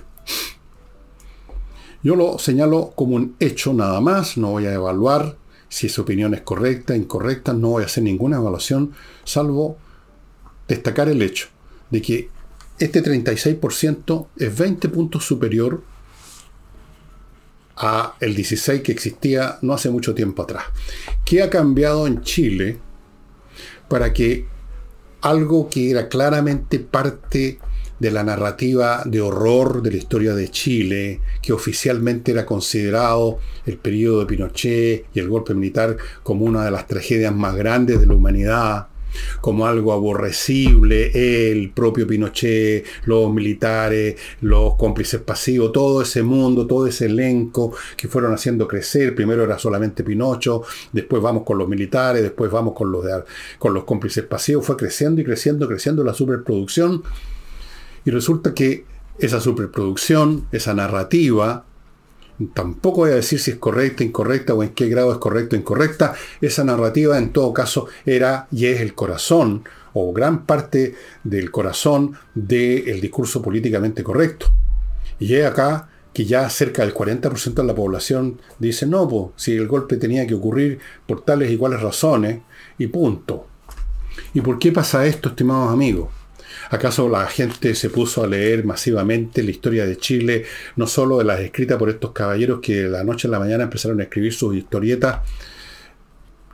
Yo 2.01 2.15
lo 2.15 2.39
señalo 2.39 2.91
como 2.95 3.15
un 3.15 3.35
hecho 3.39 3.73
nada 3.73 3.99
más, 3.99 4.37
no 4.37 4.51
voy 4.51 4.65
a 4.65 4.73
evaluar 4.73 5.35
si 5.69 5.87
esa 5.87 6.01
opinión 6.01 6.33
es 6.33 6.41
correcta, 6.41 6.95
incorrecta, 6.95 7.53
no 7.53 7.69
voy 7.69 7.83
a 7.83 7.85
hacer 7.85 8.03
ninguna 8.03 8.37
evaluación, 8.37 8.93
salvo 9.23 9.77
destacar 10.67 11.09
el 11.09 11.21
hecho 11.21 11.47
de 11.89 12.01
que 12.01 12.29
este 12.79 13.03
36% 13.03 14.27
es 14.37 14.57
20 14.57 14.89
puntos 14.89 15.25
superior 15.25 15.83
a 17.75 18.15
el 18.19 18.35
16 18.35 18.81
que 18.81 18.91
existía 18.91 19.57
no 19.61 19.73
hace 19.73 19.89
mucho 19.89 20.13
tiempo 20.13 20.43
atrás. 20.43 20.65
¿Qué 21.25 21.41
ha 21.41 21.49
cambiado 21.49 22.07
en 22.07 22.21
Chile 22.21 22.77
para 23.87 24.11
que 24.13 24.45
algo 25.21 25.69
que 25.69 25.91
era 25.91 26.07
claramente 26.07 26.79
parte 26.79 27.59
de 27.99 28.11
la 28.11 28.23
narrativa 28.23 29.03
de 29.05 29.21
horror 29.21 29.81
de 29.81 29.91
la 29.91 29.97
historia 29.97 30.33
de 30.33 30.49
Chile, 30.49 31.19
que 31.41 31.53
oficialmente 31.53 32.31
era 32.31 32.45
considerado 32.45 33.39
el 33.65 33.77
periodo 33.77 34.21
de 34.21 34.25
Pinochet 34.25 35.05
y 35.13 35.19
el 35.19 35.27
golpe 35.27 35.53
militar 35.53 35.97
como 36.23 36.45
una 36.45 36.65
de 36.65 36.71
las 36.71 36.87
tragedias 36.87 37.35
más 37.35 37.55
grandes 37.55 37.99
de 37.99 38.07
la 38.07 38.13
humanidad, 38.13 38.87
como 39.41 39.65
algo 39.65 39.91
aborrecible, 39.93 41.51
el 41.51 41.71
propio 41.71 42.07
Pinochet, 42.07 42.85
los 43.05 43.33
militares, 43.33 44.15
los 44.41 44.75
cómplices 44.75 45.21
pasivos, 45.21 45.71
todo 45.71 46.01
ese 46.01 46.23
mundo, 46.23 46.67
todo 46.67 46.87
ese 46.87 47.07
elenco 47.07 47.73
que 47.97 48.07
fueron 48.07 48.33
haciendo 48.33 48.67
crecer. 48.67 49.15
Primero 49.15 49.43
era 49.43 49.57
solamente 49.57 50.03
Pinocho, 50.03 50.63
después 50.91 51.21
vamos 51.21 51.43
con 51.43 51.57
los 51.57 51.67
militares, 51.67 52.21
después 52.21 52.51
vamos 52.51 52.73
con 52.73 52.91
los, 52.91 53.05
con 53.57 53.73
los 53.73 53.83
cómplices 53.83 54.25
pasivos. 54.25 54.65
Fue 54.65 54.77
creciendo 54.77 55.21
y 55.21 55.23
creciendo, 55.23 55.67
creciendo 55.67 56.03
la 56.03 56.13
superproducción 56.13 57.03
y 58.09 58.11
resulta 58.11 58.55
que 58.55 58.85
esa 59.19 59.39
superproducción, 59.39 60.47
esa 60.51 60.73
narrativa, 60.73 61.63
tampoco 62.55 63.01
voy 63.01 63.11
a 63.11 63.15
decir 63.15 63.39
si 63.39 63.51
es 63.51 63.57
correcta, 63.57 64.03
incorrecta 64.03 64.55
o 64.55 64.63
en 64.63 64.69
qué 64.69 64.89
grado 64.89 65.11
es 65.11 65.19
correcta 65.19 65.55
o 65.55 65.59
incorrecta, 65.59 66.15
esa 66.41 66.63
narrativa 66.63 67.19
en 67.19 67.31
todo 67.31 67.53
caso 67.53 67.85
era 68.07 68.47
y 68.51 68.65
es 68.65 68.81
el 68.81 68.95
corazón 68.95 69.63
o 69.93 70.11
gran 70.11 70.47
parte 70.47 70.95
del 71.23 71.51
corazón 71.51 72.13
del 72.33 72.99
discurso 72.99 73.43
políticamente 73.43 74.03
correcto. 74.03 74.47
Y 75.19 75.35
es 75.35 75.45
acá 75.45 75.89
que 76.11 76.25
ya 76.25 76.49
cerca 76.49 76.81
del 76.81 76.95
40% 76.95 77.53
de 77.53 77.63
la 77.63 77.75
población 77.75 78.41
dice, 78.57 78.87
no, 78.87 79.07
pues, 79.07 79.25
si 79.35 79.55
el 79.55 79.67
golpe 79.67 79.97
tenía 79.97 80.25
que 80.25 80.33
ocurrir 80.33 80.79
por 81.05 81.23
tales 81.23 81.51
y 81.51 81.57
cuales 81.57 81.79
razones, 81.79 82.39
y 82.79 82.87
punto. 82.87 83.45
¿Y 84.33 84.41
por 84.41 84.57
qué 84.57 84.71
pasa 84.71 85.05
esto, 85.05 85.29
estimados 85.29 85.71
amigos? 85.71 86.18
¿Acaso 86.69 87.09
la 87.09 87.25
gente 87.27 87.73
se 87.75 87.89
puso 87.89 88.23
a 88.23 88.27
leer 88.27 88.65
masivamente 88.65 89.43
la 89.43 89.51
historia 89.51 89.85
de 89.85 89.97
Chile, 89.97 90.45
no 90.75 90.87
solo 90.87 91.17
de 91.17 91.23
las 91.23 91.39
escritas 91.39 91.77
por 91.77 91.89
estos 91.89 92.11
caballeros 92.11 92.59
que 92.61 92.83
de 92.83 92.89
la 92.89 93.03
noche 93.03 93.27
a 93.27 93.31
la 93.31 93.39
mañana 93.39 93.63
empezaron 93.63 93.99
a 93.99 94.03
escribir 94.03 94.33
sus 94.33 94.55
historietas, 94.55 95.19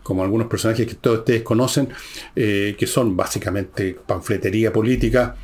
como 0.03 0.23
algunos 0.23 0.47
personajes 0.47 0.85
que 0.85 0.95
todos 0.95 1.19
ustedes 1.19 1.41
conocen, 1.41 1.89
eh, 2.35 2.75
que 2.77 2.85
son 2.85 3.17
básicamente 3.17 3.97
panfletería 4.05 4.71
política? 4.71 5.35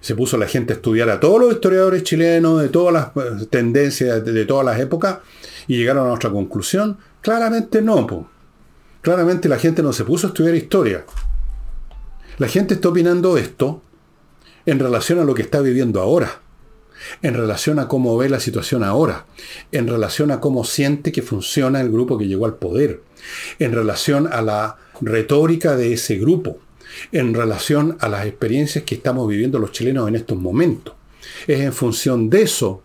Se 0.00 0.14
puso 0.14 0.36
la 0.36 0.46
gente 0.46 0.72
a 0.72 0.76
estudiar 0.76 1.10
a 1.10 1.18
todos 1.18 1.40
los 1.40 1.52
historiadores 1.54 2.04
chilenos, 2.04 2.62
de 2.62 2.68
todas 2.68 2.92
las 2.92 3.06
eh, 3.16 3.46
tendencias, 3.50 4.24
de, 4.24 4.44
todas 4.44 4.64
las 4.64 4.78
épocas, 4.78 5.18
y 5.66 5.78
llegaron 5.78 6.04
a 6.04 6.08
nuestra 6.10 6.30
conclusión. 6.30 6.96
Claramente 7.20 7.82
no, 7.82 8.30
Claramente 9.04 9.50
la 9.50 9.58
gente 9.58 9.82
no 9.82 9.92
se 9.92 10.04
puso 10.04 10.28
a 10.28 10.30
estudiar 10.30 10.54
historia. 10.54 11.04
La 12.38 12.48
gente 12.48 12.74
está 12.74 12.88
opinando 12.88 13.36
esto 13.36 13.82
en 14.66 14.78
relación 14.78 15.18
a 15.18 15.24
lo 15.24 15.34
que 15.34 15.42
está 15.42 15.60
viviendo 15.60 16.00
ahora, 16.00 16.40
en 17.22 17.34
relación 17.34 17.78
a 17.78 17.88
cómo 17.88 18.16
ve 18.16 18.28
la 18.28 18.40
situación 18.40 18.82
ahora, 18.82 19.26
en 19.72 19.86
relación 19.88 20.30
a 20.30 20.40
cómo 20.40 20.64
siente 20.64 21.12
que 21.12 21.22
funciona 21.22 21.80
el 21.80 21.90
grupo 21.90 22.18
que 22.18 22.26
llegó 22.26 22.46
al 22.46 22.56
poder, 22.56 23.02
en 23.58 23.72
relación 23.72 24.26
a 24.32 24.42
la 24.42 24.76
retórica 25.00 25.76
de 25.76 25.92
ese 25.92 26.16
grupo, 26.16 26.58
en 27.12 27.34
relación 27.34 27.96
a 28.00 28.08
las 28.08 28.26
experiencias 28.26 28.84
que 28.84 28.94
estamos 28.94 29.28
viviendo 29.28 29.58
los 29.58 29.72
chilenos 29.72 30.08
en 30.08 30.16
estos 30.16 30.38
momentos. 30.38 30.94
Es 31.46 31.60
en 31.60 31.72
función 31.72 32.30
de 32.30 32.42
eso 32.42 32.82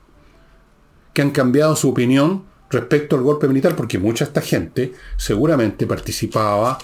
que 1.14 1.22
han 1.22 1.32
cambiado 1.32 1.76
su 1.76 1.90
opinión 1.90 2.46
respecto 2.70 3.16
al 3.16 3.24
golpe 3.24 3.48
militar, 3.48 3.76
porque 3.76 3.98
mucha 4.00 4.26
esta 4.26 4.42
gente 4.42 4.94
seguramente 5.18 5.88
participaba 5.88 6.78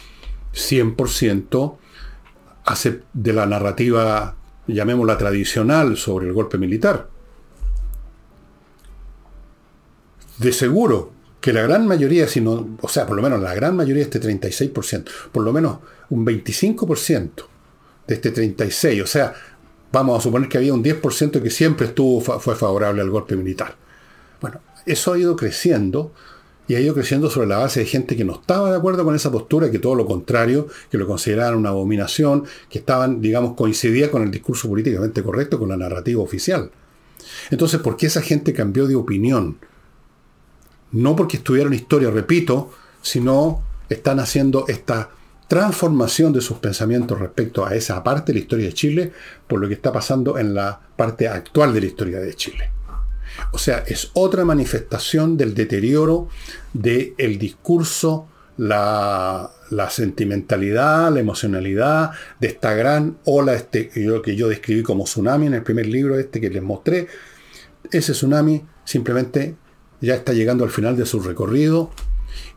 100% 0.54 1.78
de 3.14 3.34
la 3.34 3.46
narrativa 3.46 4.36
llamémosla 4.68 5.18
tradicional, 5.18 5.98
sobre 5.98 6.28
el 6.28 6.34
golpe 6.34 6.58
militar. 6.58 7.08
De 10.38 10.52
seguro 10.52 11.12
que 11.40 11.54
la 11.54 11.62
gran 11.62 11.86
mayoría, 11.88 12.28
sino, 12.28 12.78
o 12.82 12.88
sea, 12.88 13.06
por 13.06 13.16
lo 13.16 13.22
menos 13.22 13.40
la 13.40 13.54
gran 13.54 13.76
mayoría 13.76 14.06
de 14.06 14.10
este 14.10 14.22
36%, 14.22 15.06
por 15.32 15.44
lo 15.44 15.54
menos 15.54 15.78
un 16.10 16.26
25% 16.26 17.32
de 18.08 18.16
este 18.16 18.34
36%, 18.34 19.04
o 19.04 19.08
sea, 19.08 19.34
vamos 19.92 20.20
a 20.20 20.22
suponer 20.22 20.50
que 20.50 20.58
había 20.58 20.74
un 20.74 20.84
10% 20.84 21.42
que 21.42 21.50
siempre 21.50 21.88
estuvo, 21.88 22.20
fue 22.20 22.56
favorable 22.56 23.02
al 23.02 23.10
golpe 23.10 23.36
militar. 23.36 23.76
Bueno, 24.42 24.60
eso 24.86 25.14
ha 25.14 25.20
ido 25.20 25.36
creciendo 25.36 26.14
y 26.68 26.76
ha 26.76 26.80
ido 26.80 26.94
creciendo 26.94 27.30
sobre 27.30 27.48
la 27.48 27.58
base 27.58 27.82
de 27.82 27.86
gente 27.86 28.16
que 28.16 28.26
no 28.26 28.34
estaba 28.34 28.72
de 28.72 28.78
acuerdo 28.78 29.04
con 29.04 29.16
esa 29.16 29.32
postura, 29.32 29.70
que 29.70 29.80
todo 29.80 29.96
lo 29.96 30.06
contrario, 30.06 30.68
que 30.90 30.98
lo 30.98 31.08
consideraban 31.08 31.56
una 31.56 31.70
abominación, 31.70 32.46
que 32.70 32.80
estaban, 32.80 33.22
digamos, 33.22 33.54
coincidía 33.56 34.10
con 34.10 34.24
el 34.24 34.32
discurso 34.32 34.68
políticamente 34.68 35.22
correcto, 35.22 35.60
con 35.60 35.70
la 35.70 35.78
narrativa 35.78 36.22
oficial. 36.22 36.72
Entonces, 37.52 37.80
¿por 37.80 37.98
qué 37.98 38.08
esa 38.08 38.22
gente 38.22 38.54
cambió 38.54 38.88
de 38.88 38.96
opinión? 38.96 39.58
No 40.92 41.16
porque 41.16 41.38
estudiaron 41.38 41.74
historia, 41.74 42.10
repito, 42.10 42.72
sino 43.02 43.62
están 43.90 44.20
haciendo 44.20 44.66
esta 44.68 45.12
transformación 45.48 46.34
de 46.34 46.42
sus 46.42 46.58
pensamientos 46.58 47.20
respecto 47.20 47.66
a 47.66 47.76
esa 47.76 48.04
parte 48.04 48.32
de 48.32 48.40
la 48.40 48.44
historia 48.44 48.66
de 48.66 48.74
Chile 48.74 49.12
por 49.48 49.60
lo 49.60 49.68
que 49.68 49.76
está 49.76 49.92
pasando 49.92 50.40
en 50.40 50.56
la 50.56 50.80
parte 50.96 51.28
actual 51.28 51.74
de 51.74 51.82
la 51.82 51.86
historia 51.86 52.20
de 52.20 52.34
Chile. 52.34 52.72
O 53.52 53.58
sea, 53.58 53.84
es 53.88 54.12
otra 54.14 54.46
manifestación 54.46 55.38
del 55.38 55.54
deterioro 55.54 56.30
del 56.74 57.38
discurso, 57.38 58.28
la, 58.58 59.52
sentimentalidad, 59.90 61.12
la 61.12 61.20
emocionalidad 61.20 62.12
de 62.40 62.48
esta 62.48 62.74
gran 62.74 63.18
ola 63.26 63.54
este, 63.54 63.90
que 63.90 64.36
yo 64.36 64.48
describí 64.48 64.84
como 64.84 65.04
tsunami 65.04 65.48
en 65.48 65.56
el 65.56 65.64
primer 65.64 65.88
libro 65.88 66.18
este 66.18 66.40
que 66.40 66.50
les 66.50 66.64
mostré. 66.64 67.08
Ese 67.92 68.14
tsunami 68.14 68.64
simplemente 68.84 69.56
ya 70.02 70.16
está 70.16 70.34
llegando 70.34 70.64
al 70.64 70.70
final 70.70 70.96
de 70.96 71.06
su 71.06 71.20
recorrido 71.20 71.92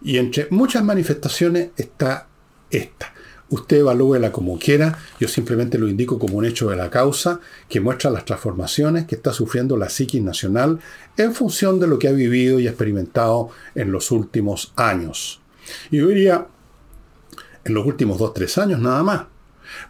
y 0.03 0.19
entre 0.19 0.49
muchas 0.51 0.85
manifestaciones 0.85 1.71
está 1.77 2.29
esta. 2.71 3.13
Usted 3.51 3.79
evalúela 3.79 4.31
como 4.31 4.59
quiera, 4.59 4.99
yo 5.19 5.27
simplemente 5.27 5.79
lo 5.79 5.89
indico 5.89 6.19
como 6.19 6.37
un 6.37 6.45
hecho 6.45 6.69
de 6.69 6.77
la 6.77 6.91
causa 6.91 7.41
que 7.69 7.81
muestra 7.81 8.11
las 8.11 8.27
transformaciones 8.27 9.07
que 9.07 9.15
está 9.15 9.33
sufriendo 9.33 9.77
la 9.77 9.89
psiquis 9.89 10.23
nacional 10.23 10.81
en 11.17 11.35
función 11.35 11.81
de 11.81 11.87
lo 11.87 11.99
que 11.99 12.09
ha 12.09 12.13
vivido 12.13 12.61
y 12.61 12.69
experimentado 12.69 13.51
en 13.75 13.91
los 13.91 14.11
últimos 14.11 14.73
años. 14.77 15.41
Y 15.91 15.99
yo 15.99 16.09
diría, 16.09 16.47
en 17.65 17.75
los 17.75 17.87
últimos 17.87 18.19
dos, 18.19 18.35
tres 18.35 18.59
años 18.59 18.81
nada 18.81 19.03
más. 19.03 19.23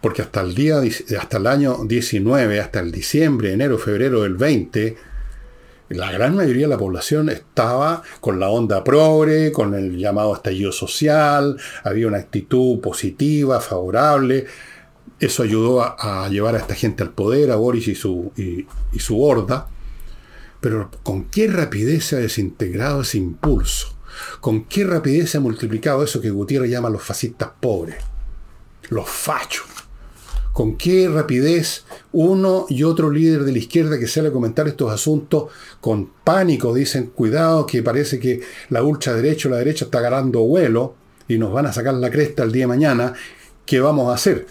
Porque 0.03 0.23
hasta 0.23 0.41
el, 0.41 0.55
día, 0.55 0.81
hasta 1.19 1.37
el 1.37 1.47
año 1.47 1.85
19, 1.85 2.61
hasta 2.61 2.81
el 2.81 2.91
diciembre, 2.91 3.53
enero, 3.53 3.79
febrero 3.79 4.23
del 4.23 4.35
20, 4.35 4.97
la 5.89 6.13
gran 6.13 6.37
mayoría 6.37 6.67
de 6.67 6.71
la 6.71 6.79
población 6.79 7.31
estaba 7.31 8.03
con 8.21 8.39
la 8.39 8.51
onda 8.51 8.85
progre, 8.85 9.53
con 9.53 9.75
el 9.75 9.97
llamado 9.97 10.35
estallido 10.35 10.71
social, 10.71 11.59
había 11.83 12.07
una 12.07 12.19
actitud 12.19 12.81
positiva, 12.81 13.61
favorable. 13.61 14.47
Eso 15.19 15.43
ayudó 15.43 15.83
a, 15.83 16.29
llevar 16.29 16.55
a 16.55 16.59
esta 16.59 16.75
gente 16.75 17.03
al 17.03 17.11
poder, 17.11 17.51
a 17.51 17.57
Boris 17.57 17.89
y 17.89 17.95
su, 17.95 18.33
y, 18.37 18.67
y 18.93 18.99
su 18.99 19.21
horda. 19.23 19.69
Pero 20.61 20.91
con 21.03 21.25
qué 21.25 21.49
rapidez 21.49 22.05
se 22.05 22.17
ha 22.17 22.21
desintegrado 22.21 23.01
ese 23.01 23.19
impulso. 23.19 23.97
Con 24.41 24.65
qué 24.65 24.85
rapidez 24.85 25.31
se 25.31 25.39
ha 25.39 25.41
multiplicado 25.41 26.03
eso 26.05 26.21
que 26.21 26.31
Gutiérrez 26.31 26.71
llama 26.71 26.91
los 26.91 27.03
fascistas 27.03 27.51
pobres. 27.61 27.97
Los 28.91 29.09
fachos 29.09 29.78
con 30.59 30.77
qué 30.77 31.09
rapidez 31.09 31.85
uno 32.11 32.67
y 32.69 32.83
otro 32.83 33.11
líder 33.11 33.45
de 33.45 33.53
la 33.53 33.59
izquierda 33.59 33.97
que 33.97 34.09
sale 34.09 34.31
a 34.31 34.33
comentar 34.33 34.67
estos 34.67 34.91
asuntos 34.91 35.53
con 35.81 36.11
pánico 36.25 36.75
dicen, 36.75 37.13
cuidado 37.15 37.65
que 37.65 37.81
parece 37.81 38.19
que 38.19 38.41
la 38.69 38.83
derecha 38.83 39.49
o 39.49 39.53
la 39.53 39.59
derecha 39.59 39.85
está 39.85 40.01
ganando 40.01 40.41
vuelo 40.41 40.97
y 41.29 41.39
nos 41.39 41.53
van 41.53 41.67
a 41.67 41.73
sacar 41.73 41.95
la 41.95 42.11
cresta 42.11 42.43
el 42.43 42.51
día 42.51 42.65
de 42.65 42.67
mañana, 42.67 43.13
¿qué 43.65 43.79
vamos 43.79 44.11
a 44.11 44.15
hacer? 44.15 44.49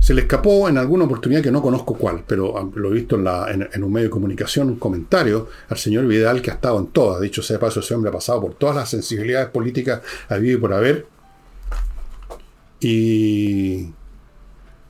Se 0.00 0.12
le 0.12 0.20
escapó 0.20 0.68
en 0.68 0.76
alguna 0.76 1.06
oportunidad 1.06 1.40
que 1.40 1.50
no 1.50 1.62
conozco 1.62 1.94
cuál, 1.94 2.22
pero 2.26 2.70
lo 2.74 2.90
he 2.90 2.92
visto 2.92 3.16
en, 3.16 3.82
un 3.82 3.90
medio 3.90 4.08
de 4.08 4.10
comunicación, 4.10 4.68
un 4.68 4.78
comentario 4.78 5.48
al 5.70 5.78
señor 5.78 6.06
Vidal 6.06 6.42
que 6.42 6.50
ha 6.50 6.54
estado 6.56 6.78
en 6.78 6.88
todas. 6.88 7.22
Dicho 7.22 7.42
sea 7.42 7.58
paso, 7.58 7.80
ese 7.80 7.94
hombre 7.94 8.10
ha 8.10 8.12
pasado 8.12 8.42
por 8.42 8.52
todas 8.52 8.76
las 8.76 8.90
sensibilidades 8.90 9.48
políticas 9.48 10.02
habido 10.28 10.58
y 10.58 10.60
por 10.60 10.74
haber. 10.74 11.06
Y 12.80 13.94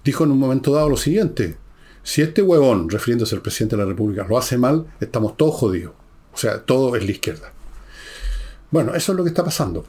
dijo 0.04 0.24
en 0.24 0.32
un 0.32 0.38
momento 0.38 0.72
dado 0.72 0.88
lo 0.88 0.96
siguiente, 0.96 1.56
si 2.02 2.22
este 2.22 2.42
huevón, 2.42 2.88
refiriéndose 2.88 3.34
al 3.34 3.42
presidente 3.42 3.76
de 3.76 3.82
la 3.82 3.88
República, 3.88 4.26
lo 4.28 4.38
hace 4.38 4.56
mal, 4.56 4.86
estamos 5.00 5.36
todos 5.36 5.54
jodidos. 5.54 5.92
O 6.32 6.36
sea, 6.36 6.62
todo 6.62 6.96
es 6.96 7.04
la 7.04 7.10
izquierda. 7.10 7.52
Bueno, 8.70 8.94
eso 8.94 9.12
es 9.12 9.18
lo 9.18 9.24
que 9.24 9.30
está 9.30 9.44
pasando. 9.44 9.84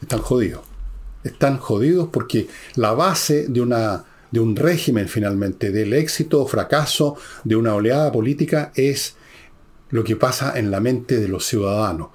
Están 0.00 0.20
jodidos. 0.20 0.62
Están 1.24 1.58
jodidos 1.58 2.08
porque 2.12 2.48
la 2.76 2.92
base 2.92 3.48
de, 3.48 3.60
una, 3.60 4.04
de 4.30 4.40
un 4.40 4.56
régimen 4.56 5.08
finalmente, 5.08 5.70
del 5.70 5.92
éxito 5.92 6.42
o 6.42 6.46
fracaso 6.46 7.16
de 7.44 7.56
una 7.56 7.74
oleada 7.74 8.12
política 8.12 8.72
es 8.74 9.16
lo 9.90 10.04
que 10.04 10.16
pasa 10.16 10.58
en 10.58 10.70
la 10.70 10.80
mente 10.80 11.18
de 11.18 11.28
los 11.28 11.44
ciudadanos 11.46 12.10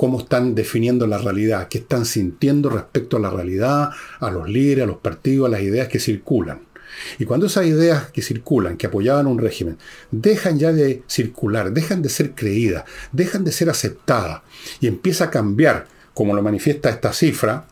cómo 0.00 0.20
están 0.20 0.54
definiendo 0.54 1.06
la 1.06 1.18
realidad, 1.18 1.68
qué 1.68 1.76
están 1.76 2.06
sintiendo 2.06 2.70
respecto 2.70 3.18
a 3.18 3.20
la 3.20 3.28
realidad, 3.28 3.90
a 4.18 4.30
los 4.30 4.48
líderes, 4.48 4.84
a 4.84 4.86
los 4.86 4.96
partidos, 4.96 5.46
a 5.46 5.50
las 5.50 5.60
ideas 5.60 5.88
que 5.88 5.98
circulan. 5.98 6.69
Y 7.18 7.24
cuando 7.24 7.46
esas 7.46 7.66
ideas 7.66 8.10
que 8.10 8.22
circulan, 8.22 8.76
que 8.76 8.86
apoyaban 8.86 9.26
un 9.26 9.38
régimen, 9.38 9.78
dejan 10.10 10.58
ya 10.58 10.72
de 10.72 11.02
circular, 11.06 11.72
dejan 11.72 12.02
de 12.02 12.08
ser 12.08 12.34
creídas, 12.34 12.84
dejan 13.12 13.44
de 13.44 13.52
ser 13.52 13.70
aceptadas 13.70 14.42
y 14.80 14.86
empieza 14.86 15.24
a 15.24 15.30
cambiar, 15.30 15.86
como 16.14 16.34
lo 16.34 16.42
manifiesta 16.42 16.90
esta 16.90 17.12
cifra, 17.12 17.66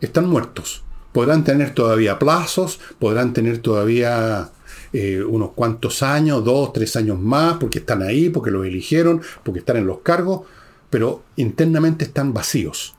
están 0.00 0.28
muertos. 0.28 0.84
Podrán 1.12 1.44
tener 1.44 1.72
todavía 1.72 2.18
plazos, 2.18 2.78
podrán 2.98 3.32
tener 3.32 3.58
todavía 3.58 4.50
eh, 4.92 5.22
unos 5.22 5.52
cuantos 5.52 6.02
años, 6.02 6.44
dos, 6.44 6.72
tres 6.72 6.96
años 6.96 7.18
más, 7.18 7.56
porque 7.58 7.78
están 7.78 8.02
ahí, 8.02 8.30
porque 8.30 8.50
los 8.50 8.66
eligieron, 8.66 9.22
porque 9.42 9.60
están 9.60 9.78
en 9.78 9.86
los 9.86 10.00
cargos, 10.00 10.42
pero 10.90 11.22
internamente 11.36 12.04
están 12.04 12.32
vacíos, 12.32 12.94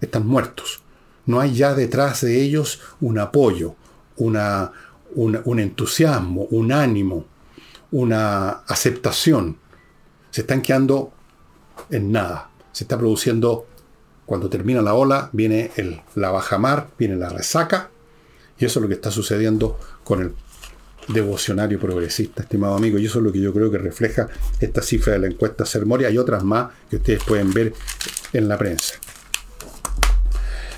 están 0.00 0.26
muertos. 0.26 0.82
No 1.26 1.40
hay 1.40 1.54
ya 1.54 1.74
detrás 1.74 2.20
de 2.20 2.42
ellos 2.42 2.80
un 3.00 3.18
apoyo, 3.18 3.76
una, 4.16 4.72
un 5.14 5.60
entusiasmo, 5.60 6.42
un 6.50 6.72
ánimo, 6.72 7.26
una 7.90 8.50
aceptación. 8.66 9.58
Se 10.30 10.42
están 10.42 10.62
quedando 10.62 11.12
en 11.90 12.12
nada. 12.12 12.50
Se 12.72 12.84
está 12.84 12.98
produciendo, 12.98 13.66
cuando 14.26 14.48
termina 14.48 14.82
la 14.82 14.94
ola, 14.94 15.30
viene 15.32 15.70
el, 15.76 16.00
la 16.14 16.30
bajamar, 16.30 16.88
viene 16.98 17.16
la 17.16 17.28
resaca, 17.28 17.90
y 18.58 18.64
eso 18.64 18.78
es 18.78 18.82
lo 18.82 18.88
que 18.88 18.94
está 18.94 19.10
sucediendo 19.10 19.78
con 20.02 20.22
el 20.22 20.34
devocionario 21.08 21.78
progresista, 21.78 22.42
estimado 22.42 22.74
amigo, 22.74 22.98
y 22.98 23.06
eso 23.06 23.18
es 23.18 23.24
lo 23.24 23.32
que 23.32 23.40
yo 23.40 23.52
creo 23.52 23.70
que 23.70 23.78
refleja 23.78 24.28
esta 24.58 24.82
cifra 24.82 25.12
de 25.12 25.18
la 25.20 25.26
encuesta 25.26 25.66
Sermoria. 25.66 26.08
Hay 26.08 26.18
otras 26.18 26.42
más 26.42 26.72
que 26.88 26.96
ustedes 26.96 27.22
pueden 27.22 27.52
ver 27.52 27.74
en 28.32 28.48
la 28.48 28.56
prensa. 28.58 28.94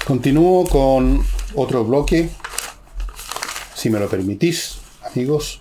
Continúo 0.05 0.67
con 0.67 1.23
otro 1.55 1.85
bloque 1.85 2.31
si 3.77 3.91
me 3.91 4.01
lo 4.01 4.09
permitís, 4.09 4.79
amigos. 5.13 5.61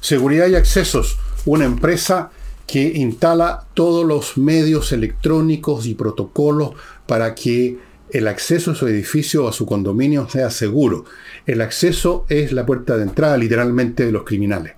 Seguridad 0.00 0.46
y 0.48 0.54
accesos, 0.54 1.16
una 1.46 1.64
empresa 1.64 2.30
que 2.66 2.82
instala 2.96 3.64
todos 3.74 4.04
los 4.04 4.36
medios 4.36 4.92
electrónicos 4.92 5.86
y 5.86 5.94
protocolos 5.94 6.72
para 7.06 7.34
que 7.34 7.78
el 8.10 8.28
acceso 8.28 8.72
a 8.72 8.74
su 8.74 8.86
edificio 8.86 9.44
o 9.44 9.48
a 9.48 9.52
su 9.52 9.64
condominio 9.64 10.28
sea 10.28 10.50
seguro. 10.50 11.06
El 11.46 11.62
acceso 11.62 12.26
es 12.28 12.52
la 12.52 12.66
puerta 12.66 12.96
de 12.96 13.04
entrada 13.04 13.38
literalmente 13.38 14.04
de 14.04 14.12
los 14.12 14.24
criminales. 14.24 14.74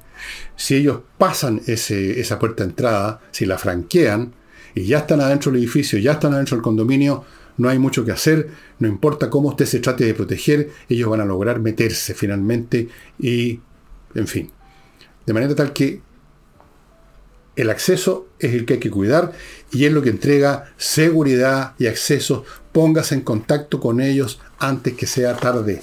Si 0.57 0.77
ellos 0.77 1.01
pasan 1.19 1.61
esa 1.67 2.39
puerta 2.39 2.63
de 2.63 2.71
entrada, 2.71 3.21
si 3.33 3.45
la 3.45 3.59
franquean 3.59 4.35
y 4.75 4.85
ya 4.85 4.99
están 4.99 5.21
adentro 5.21 5.51
del 5.51 5.63
edificio, 5.63 5.99
ya 5.99 6.13
están 6.13 6.33
adentro 6.35 6.57
del 6.57 6.63
condominio, 6.63 7.25
no 7.59 7.69
hay 7.69 7.79
mucho 7.79 8.05
que 8.05 8.13
hacer, 8.13 8.49
no 8.79 8.89
importa 8.89 9.29
cómo 9.29 9.51
usted 9.51 9.67
se 9.67 9.81
trate 9.81 10.05
de 10.05 10.15
proteger, 10.15 10.71
ellos 10.89 11.11
van 11.11 11.21
a 11.21 11.25
lograr 11.25 11.61
meterse 11.61 12.15
finalmente 12.15 12.89
y, 13.19 13.61
en 14.15 14.27
fin. 14.27 14.51
De 15.27 15.33
manera 15.35 15.55
tal 15.55 15.73
que 15.73 16.01
el 17.57 17.71
acceso 17.71 18.29
es 18.39 18.55
el 18.55 18.65
que 18.65 18.75
hay 18.75 18.81
que 18.81 18.91
cuidar 18.91 19.33
y 19.73 19.85
es 19.85 19.93
lo 19.93 20.01
que 20.01 20.11
entrega 20.11 20.73
seguridad 20.77 21.75
y 21.79 21.87
acceso. 21.87 22.45
Póngase 22.73 23.17
en 23.17 23.23
contacto 23.23 23.81
con 23.81 24.01
ellos 24.01 24.41
antes 24.59 24.95
que 24.95 25.07
sea 25.07 25.37
tarde. 25.37 25.83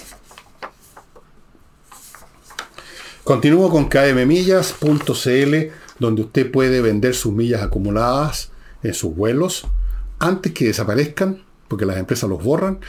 Continúo 3.22 3.70
con 3.70 3.88
kmmillas.cl, 3.88 5.54
donde 5.98 6.22
usted 6.22 6.50
puede 6.50 6.80
vender 6.80 7.14
sus 7.14 7.32
millas 7.32 7.62
acumuladas 7.62 8.50
en 8.82 8.94
sus 8.94 9.14
vuelos 9.14 9.66
antes 10.18 10.52
que 10.52 10.66
desaparezcan 10.66 11.45
porque 11.68 11.86
las 11.86 11.96
empresas 11.96 12.28
los 12.28 12.42
borran, 12.42 12.80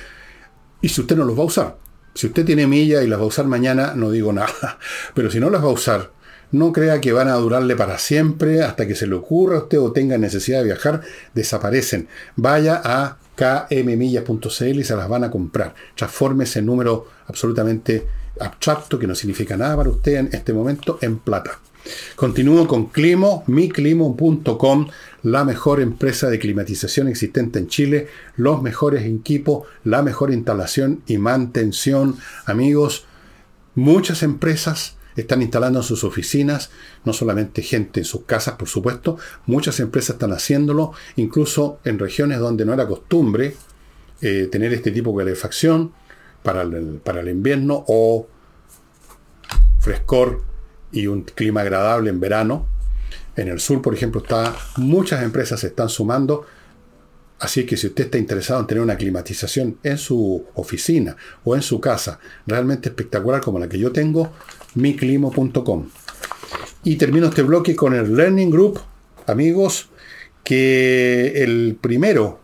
y 0.82 0.90
si 0.90 1.02
usted 1.02 1.16
no 1.16 1.26
los 1.26 1.38
va 1.38 1.44
a 1.44 1.48
usar. 1.48 1.78
Si 2.14 2.28
usted 2.28 2.46
tiene 2.46 2.66
millas 2.66 3.04
y 3.04 3.08
las 3.08 3.20
va 3.20 3.24
a 3.24 3.28
usar 3.28 3.46
mañana, 3.46 3.94
no 3.96 4.12
digo 4.12 4.34
nada. 4.34 4.80
Pero 5.14 5.30
si 5.30 5.40
no 5.40 5.50
las 5.50 5.64
va 5.64 5.68
a 5.68 5.74
usar, 5.74 6.12
no 6.52 6.72
crea 6.72 7.02
que 7.02 7.12
van 7.12 7.28
a 7.28 7.36
durarle 7.36 7.76
para 7.76 7.98
siempre 7.98 8.64
hasta 8.64 8.88
que 8.88 8.96
se 8.96 9.08
le 9.08 9.16
ocurra 9.16 9.58
a 9.58 9.60
usted 9.64 9.80
o 9.80 9.92
tenga 9.92 10.18
necesidad 10.18 10.60
de 10.60 10.66
viajar, 10.66 11.02
desaparecen. 11.34 12.08
Vaya 12.36 12.82
a 12.84 13.18
kmmillas.cl 13.36 14.80
y 14.80 14.84
se 14.84 14.96
las 14.96 15.08
van 15.08 15.26
a 15.26 15.32
comprar. 15.32 15.76
Transforme 15.96 16.46
ese 16.46 16.62
número 16.62 17.08
absolutamente 17.28 18.08
abstracto 18.40 18.98
que 18.98 19.08
no 19.08 19.16
significa 19.16 19.58
nada 19.58 19.76
para 19.76 19.90
usted 19.90 20.16
en 20.16 20.30
este 20.32 20.54
momento 20.54 21.00
en 21.02 21.20
plata. 21.20 21.60
Continúo 22.16 22.68
con 22.68 22.88
Climo, 22.88 23.44
miclimo.com, 23.48 24.88
la 25.24 25.44
mejor 25.44 25.82
empresa 25.82 26.30
de 26.30 26.40
climatización 26.40 27.08
existente 27.08 27.60
en 27.60 27.68
Chile, 27.68 28.08
los 28.36 28.62
mejores 28.62 29.06
equipos, 29.06 29.68
la 29.84 30.02
mejor 30.02 30.32
instalación 30.32 31.02
y 31.08 31.18
mantención. 31.18 32.18
Amigos, 32.46 33.06
muchas 33.76 34.24
empresas 34.24 34.96
están 35.16 35.42
instalando 35.42 35.80
en 35.80 35.84
sus 35.84 36.04
oficinas, 36.04 36.70
no 37.04 37.14
solamente 37.14 37.62
gente 37.62 38.00
en 38.00 38.06
sus 38.06 38.24
casas, 38.24 38.56
por 38.56 38.68
supuesto, 38.68 39.18
muchas 39.48 39.80
empresas 39.80 40.12
están 40.12 40.32
haciéndolo, 40.32 40.94
incluso 41.16 41.80
en 41.84 41.98
regiones 41.98 42.40
donde 42.40 42.66
no 42.66 42.74
era 42.74 42.88
costumbre 42.88 43.56
eh, 44.22 44.48
tener 44.52 44.74
este 44.74 44.92
tipo 44.92 45.12
de 45.12 45.26
calefacción 45.26 45.92
para 46.44 46.62
el, 46.62 47.02
para 47.04 47.22
el 47.22 47.30
invierno 47.30 47.84
o 47.88 48.28
frescor 49.80 50.57
y 50.98 51.08
un 51.08 51.22
clima 51.22 51.62
agradable 51.62 52.10
en 52.10 52.20
verano. 52.20 52.66
En 53.36 53.48
el 53.48 53.60
sur, 53.60 53.82
por 53.82 53.94
ejemplo, 53.94 54.22
está, 54.22 54.56
muchas 54.78 55.24
empresas 55.24 55.60
se 55.60 55.68
están 55.68 55.90
sumando. 55.90 56.46
Así 57.40 57.66
que 57.68 57.78
si 57.78 57.88
usted 57.88 58.06
está 58.06 58.18
interesado 58.18 58.60
en 58.62 58.68
tener 58.68 58.84
una 58.84 58.98
climatización 58.98 59.78
en 59.84 60.00
su 60.00 60.44
oficina 60.56 61.16
o 61.44 61.56
en 61.56 61.62
su 61.62 61.80
casa 61.80 62.20
realmente 62.48 62.90
espectacular 62.90 63.42
como 63.42 63.60
la 63.60 63.70
que 63.70 63.78
yo 63.78 63.92
tengo, 63.92 64.34
miclimo.com. 64.74 65.90
Y 66.84 66.96
termino 66.96 67.28
este 67.28 67.44
bloque 67.44 67.76
con 67.76 67.94
el 67.94 68.16
Learning 68.16 68.50
Group, 68.50 68.80
amigos, 69.28 69.90
que 70.44 71.44
el 71.44 71.78
primero, 71.80 72.40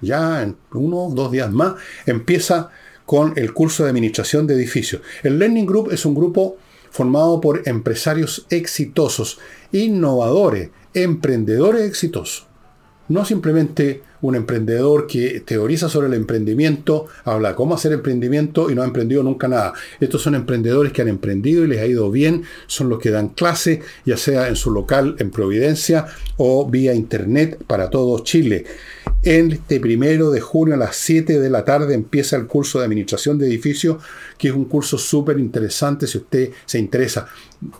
ya 0.00 0.42
en 0.42 0.56
uno 0.74 1.06
o 1.06 1.14
dos 1.14 1.32
días 1.32 1.50
más, 1.50 1.74
empieza 2.06 2.70
con 3.04 3.32
el 3.36 3.52
curso 3.52 3.82
de 3.82 3.90
administración 3.90 4.46
de 4.46 4.54
edificios. 4.54 5.02
El 5.24 5.40
Learning 5.40 5.66
Group 5.66 5.90
es 5.90 6.04
un 6.04 6.14
grupo 6.14 6.58
formado 6.90 7.40
por 7.40 7.62
empresarios 7.66 8.46
exitosos, 8.50 9.38
innovadores, 9.72 10.70
emprendedores 10.94 11.82
exitosos. 11.82 12.46
no 13.08 13.24
simplemente 13.24 14.02
un 14.20 14.34
emprendedor 14.34 15.06
que 15.06 15.40
teoriza 15.40 15.88
sobre 15.88 16.08
el 16.08 16.14
emprendimiento, 16.14 17.06
habla 17.24 17.54
cómo 17.54 17.74
hacer 17.74 17.92
emprendimiento 17.92 18.70
y 18.70 18.74
no 18.74 18.82
ha 18.82 18.86
emprendido 18.86 19.22
nunca 19.22 19.48
nada. 19.48 19.72
Estos 20.00 20.22
son 20.22 20.34
emprendedores 20.34 20.92
que 20.92 21.02
han 21.02 21.08
emprendido 21.08 21.64
y 21.64 21.68
les 21.68 21.80
ha 21.80 21.86
ido 21.86 22.10
bien, 22.10 22.42
son 22.66 22.88
los 22.88 22.98
que 22.98 23.10
dan 23.10 23.28
clase, 23.30 23.80
ya 24.04 24.16
sea 24.16 24.48
en 24.48 24.56
su 24.56 24.70
local 24.70 25.16
en 25.18 25.30
Providencia 25.30 26.06
o 26.36 26.68
vía 26.68 26.94
internet 26.94 27.62
para 27.66 27.90
todo 27.90 28.18
Chile. 28.24 28.64
Este 29.24 29.80
primero 29.80 30.30
de 30.30 30.40
junio 30.40 30.74
a 30.74 30.76
las 30.76 30.94
7 30.94 31.40
de 31.40 31.50
la 31.50 31.64
tarde 31.64 31.94
empieza 31.94 32.36
el 32.36 32.46
curso 32.46 32.78
de 32.78 32.84
administración 32.84 33.36
de 33.36 33.48
edificios, 33.48 34.00
que 34.38 34.46
es 34.46 34.54
un 34.54 34.66
curso 34.66 34.96
súper 34.96 35.40
interesante 35.40 36.06
si 36.06 36.18
usted 36.18 36.52
se 36.64 36.78
interesa. 36.78 37.26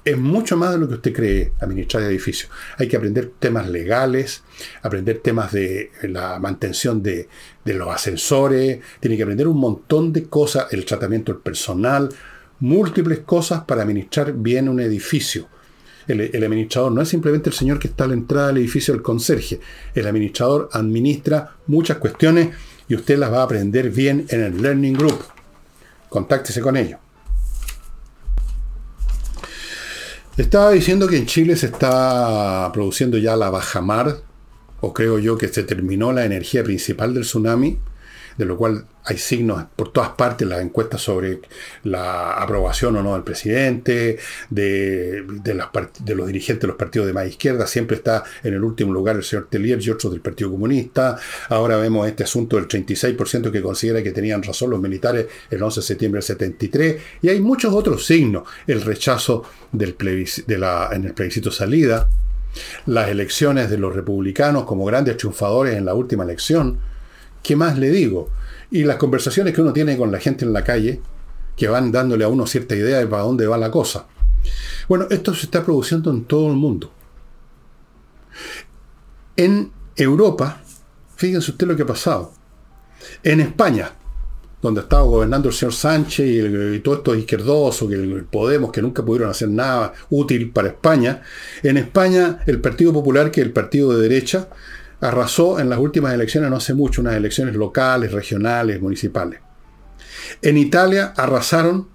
Es 0.05 0.19
mucho 0.19 0.57
más 0.57 0.73
de 0.73 0.79
lo 0.79 0.89
que 0.89 0.95
usted 0.95 1.13
cree 1.13 1.53
administrar 1.61 2.03
edificios. 2.03 2.51
Hay 2.77 2.89
que 2.89 2.97
aprender 2.97 3.35
temas 3.39 3.69
legales, 3.69 4.43
aprender 4.83 5.19
temas 5.19 5.53
de 5.53 5.93
la 6.03 6.41
mantención 6.41 7.05
de, 7.05 7.29
los 7.67 7.89
ascensores, 7.89 8.81
tiene 8.99 9.17
que 9.17 9.23
aprender 9.23 9.47
un 9.47 9.61
montón 9.61 10.13
de 10.13 10.25
cosas, 10.25 10.73
el 10.73 10.85
tratamiento 10.85 11.33
del 11.33 11.41
personal, 11.41 12.09
múltiples 12.59 13.21
cosas 13.21 13.63
para 13.63 13.83
administrar 13.83 14.33
bien 14.33 14.69
un 14.69 14.81
edificio. 14.81 15.47
El, 16.09 16.43
administrador 16.43 16.91
no 16.91 17.03
es 17.03 17.09
simplemente 17.09 17.51
el 17.51 17.55
señor 17.55 17.79
que 17.79 17.89
está 17.89 18.05
a 18.05 18.09
la 18.09 18.15
entrada 18.15 18.49
del 18.49 18.59
edificio 18.59 18.95
del 18.95 19.03
conserje. 19.03 19.61
El 19.95 20.07
administrador 20.07 20.71
administra 20.73 21.57
muchas 21.67 21.99
cuestiones 21.99 22.49
y 22.89 22.95
usted 22.95 23.19
las 23.19 23.31
va 23.31 23.41
a 23.41 23.45
aprender 23.45 23.91
bien 23.91 24.27
en 24.31 24.43
el 24.43 24.63
Learning 24.63 24.95
Group. 24.95 25.23
Contáctese 26.09 26.63
con 26.63 26.79
ellos. 26.79 26.99
Estaba 30.39 30.71
diciendo 30.71 31.09
que 31.09 31.19
en 31.19 31.27
Chile 31.27 31.57
se 31.57 31.67
está 31.67 32.71
produciendo 32.73 33.19
ya 33.19 33.37
la 33.37 33.51
bajamar, 33.51 34.23
o 34.81 34.95
creo 34.95 35.19
yo 35.19 35.37
que 35.37 35.49
se 35.49 35.65
terminó 35.65 36.13
la 36.13 36.25
energía 36.25 36.63
principal 36.65 37.13
del 37.13 37.25
tsunami, 37.25 37.79
de 38.39 38.45
lo 38.45 38.57
cual 38.57 38.87
hay 39.05 39.19
signos 39.19 39.65
por 39.75 39.91
todas 39.91 40.11
partes, 40.11 40.47
las 40.47 40.61
encuestas 40.61 41.01
sobre 41.01 41.41
la 41.83 42.35
aprobación 42.35 42.97
o 42.97 43.03
no 43.03 43.15
del 43.15 43.25
presidente, 43.25 44.19
de, 44.49 45.25
de, 45.43 46.15
los 46.15 46.27
dirigentes 46.27 46.63
de 46.63 46.69
los 46.69 46.77
partidos 46.77 47.07
de 47.07 47.13
más 47.13 47.27
izquierda, 47.27 47.67
siempre 47.67 47.97
está 47.97 48.23
en 48.43 48.55
el 48.55 48.63
último 48.63 48.93
lugar 48.93 49.17
el 49.17 49.25
señor 49.25 49.49
Tellier 49.51 49.81
y 49.83 49.91
otros 49.91 50.13
del 50.13 50.21
Partido 50.21 50.51
Comunista. 50.51 51.19
Ahora 51.49 51.77
vemos 51.79 52.07
este 52.07 52.25
asunto 52.25 52.57
del 52.57 52.69
36% 52.69 53.51
que 53.51 53.63
considera 53.63 54.03
que 54.03 54.13
tenían 54.13 54.43
razón 54.43 54.71
los 54.71 54.81
militares 54.81 55.27
el 55.51 55.63
11 55.63 55.81
de 55.81 55.87
septiembre 55.87 56.19
del 56.19 56.27
73, 56.27 57.03
y 57.23 57.29
hay 57.29 57.41
muchos 57.41 57.75
otros 57.75 58.07
signos, 58.07 58.49
el 58.67 58.83
rechazo 58.83 59.45
del 59.73 59.97
de 59.99 60.55
en 60.93 61.05
el 61.05 61.15
plebiscito 61.15 61.51
salida, 61.51 62.09
las 62.87 63.09
elecciones 63.09 63.71
de 63.71 63.79
los 63.79 63.95
republicanos 63.95 64.65
como 64.65 64.85
grandes 64.85 65.17
triunfadores 65.17 65.77
en 65.77 65.85
la 65.85 65.95
última 65.95 66.25
elección, 66.25 66.79
¿Qué 67.43 67.57
más 67.57 67.79
le 67.79 67.91
digo? 67.91 68.31
Y 68.71 68.85
las 68.85 68.97
conversaciones 68.97 69.55
que 69.55 69.61
uno 69.61 69.73
tiene 69.73 69.97
con 69.97 70.13
la 70.13 70.21
gente 70.21 70.45
en 70.45 70.53
la 70.53 70.65
calle, 70.65 71.01
que 71.57 71.69
van 71.69 71.91
dándole 71.91 72.25
a 72.25 72.29
uno 72.29 72.47
cierta 72.47 72.77
idea 72.77 72.99
de 72.99 73.07
para 73.07 73.23
dónde 73.23 73.47
va 73.47 73.59
la 73.59 73.71
cosa. 73.71 74.07
Bueno, 74.89 75.07
esto 75.11 75.35
se 75.35 75.47
está 75.47 75.65
produciendo 75.65 76.11
en 76.11 76.25
todo 76.25 76.49
el 76.49 76.55
mundo. 76.55 76.93
En 79.37 79.71
Europa, 79.97 80.63
fíjense 81.17 81.51
usted 81.51 81.67
lo 81.67 81.77
que 81.77 81.83
ha 81.83 81.87
pasado. 81.87 82.33
En 83.23 83.41
España, 83.41 83.93
donde 84.61 84.81
estaba 84.81 85.03
gobernando 85.03 85.49
el 85.49 85.55
señor 85.55 85.73
Sánchez 85.73 86.27
y, 86.27 86.39
el, 86.39 86.83
todo 86.83 86.97
esto 86.97 87.15
izquierdoso, 87.15 87.89
que 87.89 87.95
el 87.95 88.25
Podemos, 88.25 88.73
que 88.73 88.83
nunca 88.83 89.05
pudieron 89.05 89.31
hacer 89.31 89.49
nada 89.49 89.93
útil 90.11 90.51
para 90.51 90.69
España. 90.69 91.23
En 91.63 91.77
España, 91.77 92.41
el 92.47 92.61
Partido 92.61 92.93
Popular, 92.93 93.31
que 93.31 93.41
es 93.41 93.47
el 93.47 93.53
partido 93.53 93.95
de 93.95 94.09
derecha, 94.09 94.49
arrasó 95.01 95.61
en 95.61 95.69
las 95.69 95.79
últimas 95.79 96.15
elecciones, 96.15 96.51
no 96.51 96.57
hace 96.57 96.75
mucho, 96.75 97.01
unas 97.01 97.15
elecciones 97.15 97.55
locales, 97.55 98.13
regionales, 98.13 98.81
municipales. 98.81 99.41
En 100.43 100.57
Italia 100.57 101.15
arrasaron 101.17 101.89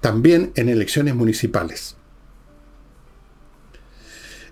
también 0.00 0.52
en 0.54 0.68
elecciones 0.68 1.14
municipales. 1.14 1.96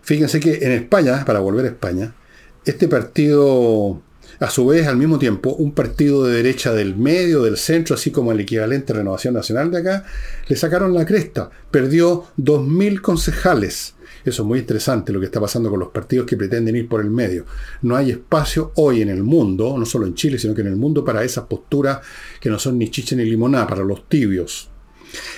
Fíjense 0.02 0.38
que 0.38 0.58
en 0.62 0.72
España, 0.72 1.24
para 1.24 1.40
volver 1.40 1.64
a 1.64 1.68
España, 1.68 2.14
este 2.64 2.86
partido, 2.86 4.02
a 4.38 4.50
su 4.50 4.66
vez, 4.66 4.86
al 4.86 4.96
mismo 4.96 5.18
tiempo, 5.18 5.54
un 5.54 5.72
partido 5.72 6.24
de 6.24 6.36
derecha 6.36 6.72
del 6.72 6.96
medio, 6.96 7.42
del 7.42 7.56
centro, 7.56 7.96
así 7.96 8.10
como 8.10 8.30
el 8.30 8.40
equivalente 8.40 8.92
Renovación 8.92 9.34
Nacional 9.34 9.70
de 9.70 9.78
acá, 9.78 10.04
le 10.46 10.54
sacaron 10.54 10.94
la 10.94 11.06
cresta. 11.06 11.50
Perdió 11.70 12.26
2.000 12.38 13.00
concejales 13.00 13.95
eso 14.30 14.42
es 14.42 14.48
muy 14.48 14.58
interesante 14.58 15.12
lo 15.12 15.20
que 15.20 15.26
está 15.26 15.40
pasando 15.40 15.70
con 15.70 15.78
los 15.78 15.90
partidos 15.90 16.26
que 16.26 16.36
pretenden 16.36 16.74
ir 16.74 16.88
por 16.88 17.00
el 17.00 17.10
medio. 17.10 17.46
No 17.82 17.94
hay 17.94 18.10
espacio 18.10 18.72
hoy 18.74 19.02
en 19.02 19.08
el 19.08 19.22
mundo, 19.22 19.76
no 19.78 19.86
solo 19.86 20.06
en 20.06 20.14
Chile, 20.14 20.38
sino 20.38 20.54
que 20.54 20.62
en 20.62 20.66
el 20.66 20.76
mundo 20.76 21.04
para 21.04 21.22
esas 21.22 21.44
posturas 21.44 22.00
que 22.40 22.50
no 22.50 22.58
son 22.58 22.76
ni 22.76 22.90
chicha 22.90 23.14
ni 23.14 23.24
limonada, 23.24 23.66
para 23.68 23.84
los 23.84 24.08
tibios. 24.08 24.68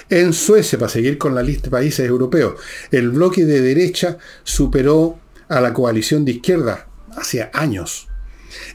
En 0.08 0.32
Suecia, 0.32 0.78
para 0.78 0.90
seguir 0.90 1.18
con 1.18 1.34
la 1.34 1.42
lista 1.42 1.64
de 1.64 1.70
países 1.70 2.08
europeos, 2.08 2.54
el 2.90 3.10
bloque 3.10 3.44
de 3.44 3.60
derecha 3.60 4.16
superó 4.42 5.18
a 5.48 5.60
la 5.60 5.72
coalición 5.74 6.24
de 6.24 6.32
izquierda 6.32 6.88
hace 7.16 7.50
años. 7.52 8.08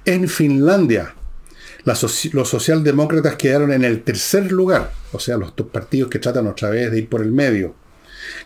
En 0.05 0.27
Finlandia, 0.27 1.15
los 1.85 2.49
socialdemócratas 2.49 3.35
quedaron 3.35 3.73
en 3.73 3.83
el 3.83 4.03
tercer 4.03 4.51
lugar, 4.51 4.91
o 5.11 5.19
sea, 5.19 5.37
los 5.37 5.55
dos 5.55 5.67
partidos 5.67 6.09
que 6.09 6.19
tratan 6.19 6.47
otra 6.47 6.69
vez 6.69 6.91
de 6.91 6.99
ir 6.99 7.09
por 7.09 7.21
el 7.21 7.31
medio. 7.31 7.75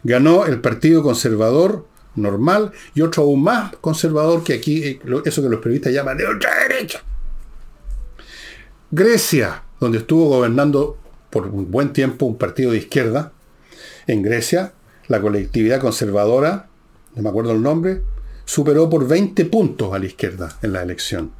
Ganó 0.03 0.45
el 0.45 0.59
Partido 0.61 1.03
Conservador 1.03 1.85
normal 2.15 2.71
y 2.95 3.01
otro 3.01 3.23
aún 3.23 3.43
más 3.43 3.75
conservador 3.77 4.43
que 4.43 4.53
aquí, 4.53 4.83
eh, 4.83 4.99
eso 5.25 5.41
que 5.41 5.49
los 5.49 5.59
periodistas 5.59 5.93
llaman 5.93 6.17
de 6.17 6.27
ultraderecha. 6.27 7.01
Grecia, 8.91 9.63
donde 9.79 9.99
estuvo 9.99 10.29
gobernando 10.29 10.97
por 11.29 11.47
un 11.47 11.69
buen 11.69 11.93
tiempo 11.93 12.25
un 12.25 12.37
partido 12.37 12.71
de 12.71 12.79
izquierda, 12.79 13.33
en 14.07 14.21
Grecia, 14.21 14.73
la 15.07 15.21
colectividad 15.21 15.81
conservadora, 15.81 16.67
no 17.15 17.21
me 17.21 17.29
acuerdo 17.29 17.51
el 17.51 17.61
nombre, 17.61 18.01
superó 18.45 18.89
por 18.89 19.07
20 19.07 19.45
puntos 19.45 19.93
a 19.93 19.99
la 19.99 20.05
izquierda 20.05 20.57
en 20.61 20.73
la 20.73 20.81
elección. 20.81 21.31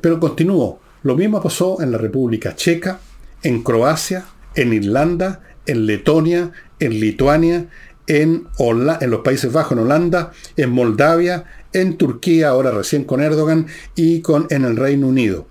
Pero 0.00 0.20
continuó. 0.20 0.80
Lo 1.02 1.16
mismo 1.16 1.42
pasó 1.42 1.82
en 1.82 1.90
la 1.92 1.98
República 1.98 2.54
Checa, 2.54 3.00
en 3.42 3.62
Croacia, 3.62 4.24
en 4.54 4.72
Irlanda, 4.72 5.42
en 5.66 5.86
Letonia, 5.86 6.52
en 6.80 7.00
Lituania, 7.00 7.68
en, 8.06 8.48
en 8.58 9.10
los 9.10 9.20
Países 9.20 9.52
Bajos, 9.52 9.72
en 9.72 9.84
Holanda, 9.84 10.32
en 10.56 10.70
Moldavia, 10.70 11.44
en 11.72 11.96
Turquía, 11.96 12.48
ahora 12.48 12.70
recién 12.70 13.04
con 13.04 13.20
Erdogan, 13.20 13.66
y 13.94 14.20
con, 14.20 14.46
en 14.50 14.64
el 14.64 14.76
Reino 14.76 15.08
Unido. 15.08 15.46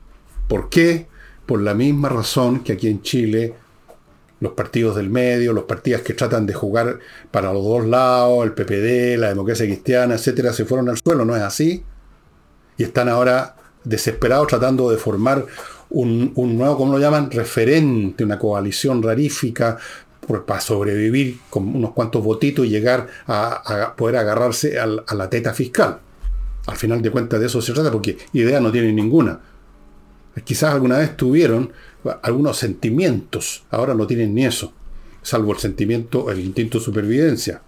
¿Por 0.48 0.70
qué? 0.70 1.08
Por 1.46 1.62
la 1.62 1.74
misma 1.74 2.10
razón 2.10 2.64
que 2.64 2.74
aquí 2.74 2.88
en 2.88 3.02
Chile 3.02 3.56
los 4.40 4.54
partidos 4.54 4.98
del 4.98 5.10
medio, 5.10 5.54
los 5.54 5.64
partidos 5.64 6.02
que 6.02 6.14
tratan 6.14 6.46
de 6.46 6.54
jugar 6.54 7.00
para 7.32 7.54
los 7.54 7.64
dos 7.64 7.86
lados, 7.86 8.44
el 8.44 8.52
PPD, 8.52 9.18
la 9.18 9.30
democracia 9.30 9.66
cristiana, 9.66 10.16
etcétera, 10.16 10.52
se 10.52 10.66
fueron 10.66 10.90
al 10.90 10.98
suelo, 10.98 11.24
¿no 11.24 11.34
es 11.34 11.42
así? 11.42 11.84
Y 12.78 12.84
están 12.84 13.08
ahora 13.08 13.56
desesperados 13.86 14.48
tratando 14.48 14.92
de 14.92 14.98
formar 14.98 15.46
un, 15.90 16.34
un 16.36 16.58
nuevo, 16.58 16.76
¿cómo 16.76 16.92
lo 16.92 17.00
llaman? 17.00 17.32
Referente, 17.32 18.26
una 18.26 18.38
coalición 18.38 19.02
rarífica 19.02 19.78
para 20.26 20.60
sobrevivir 20.60 21.40
con 21.50 21.76
unos 21.76 21.92
cuantos 21.92 22.24
votitos 22.24 22.66
y 22.66 22.70
llegar 22.70 23.08
a, 23.28 23.94
poder 23.96 24.18
agarrarse 24.18 24.80
a, 24.80 24.86
la 24.88 25.30
teta 25.30 25.54
fiscal. 25.54 26.00
Al 26.66 26.78
final 26.78 27.02
de 27.02 27.12
cuentas 27.12 27.40
de 27.40 27.48
eso 27.48 27.62
se 27.62 27.74
trata 27.74 27.92
porque 27.92 28.18
idea 28.34 28.60
no 28.60 28.72
tienen 28.72 28.96
ninguna. 28.96 29.40
Quizás 30.44 30.74
alguna 30.74 30.98
vez 30.98 31.16
tuvieron 31.16 31.72
algunos 32.22 32.58
sentimientos, 32.58 33.64
ahora 33.70 33.94
no 33.94 34.08
tienen 34.08 34.34
ni 34.34 34.46
eso, 34.46 34.74
salvo 35.22 35.54
el 35.54 35.60
sentimiento, 35.60 36.32
el 36.32 36.40
instinto 36.40 36.80
de 36.80 36.86
supervivencia. 36.86 37.62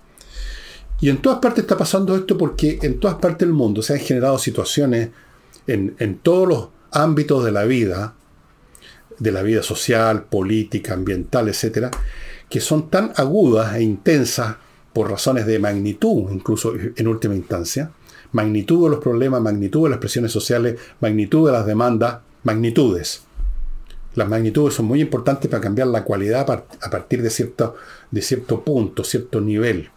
Y 0.99 1.09
en 1.09 1.17
todas 1.17 1.39
partes 1.39 1.63
está 1.63 1.77
pasando 1.77 2.15
esto 2.15 2.37
porque 2.37 2.79
en 2.81 2.99
todas 2.99 3.17
partes 3.17 3.39
del 3.39 3.53
mundo 3.53 3.81
se 3.81 3.93
han 3.93 3.99
generado 3.99 4.39
situaciones 4.39 5.09
en, 5.67 5.95
en 5.99 6.17
todos 6.19 6.47
los 6.47 6.69
ámbitos 6.91 7.43
de 7.43 7.51
la 7.51 7.65
vida, 7.65 8.15
de 9.19 9.31
la 9.31 9.41
vida 9.41 9.61
social, 9.61 10.23
política, 10.23 10.93
ambiental, 10.93 11.49
etcétera, 11.49 11.91
que 12.55 12.61
son 12.61 12.89
tan 12.89 13.11
agudas 13.17 13.75
e 13.75 13.83
intensas 13.83 14.55
por 14.93 15.11
razones 15.11 15.45
de 15.45 15.59
magnitud, 15.59 16.31
incluso 16.31 16.71
en 16.73 17.05
última 17.05 17.35
instancia, 17.35 17.91
magnitud 18.31 18.85
de 18.85 18.91
los 18.91 19.03
problemas, 19.03 19.41
magnitud 19.41 19.83
de 19.83 19.89
las 19.89 19.99
presiones 19.99 20.31
sociales, 20.31 20.79
magnitud 21.01 21.47
de 21.47 21.51
las 21.51 21.65
demandas, 21.65 22.19
magnitudes. 22.43 23.23
Las 24.13 24.29
magnitudes 24.29 24.73
son 24.73 24.85
muy 24.85 25.01
importantes 25.01 25.51
para 25.51 25.59
cambiar 25.59 25.89
la 25.89 26.05
cualidad 26.05 26.49
a 26.49 26.89
partir 26.89 27.21
de 27.21 27.29
cierto, 27.29 27.75
de 28.09 28.21
cierto 28.21 28.63
punto, 28.63 29.03
cierto 29.03 29.41
nivel. 29.41 29.89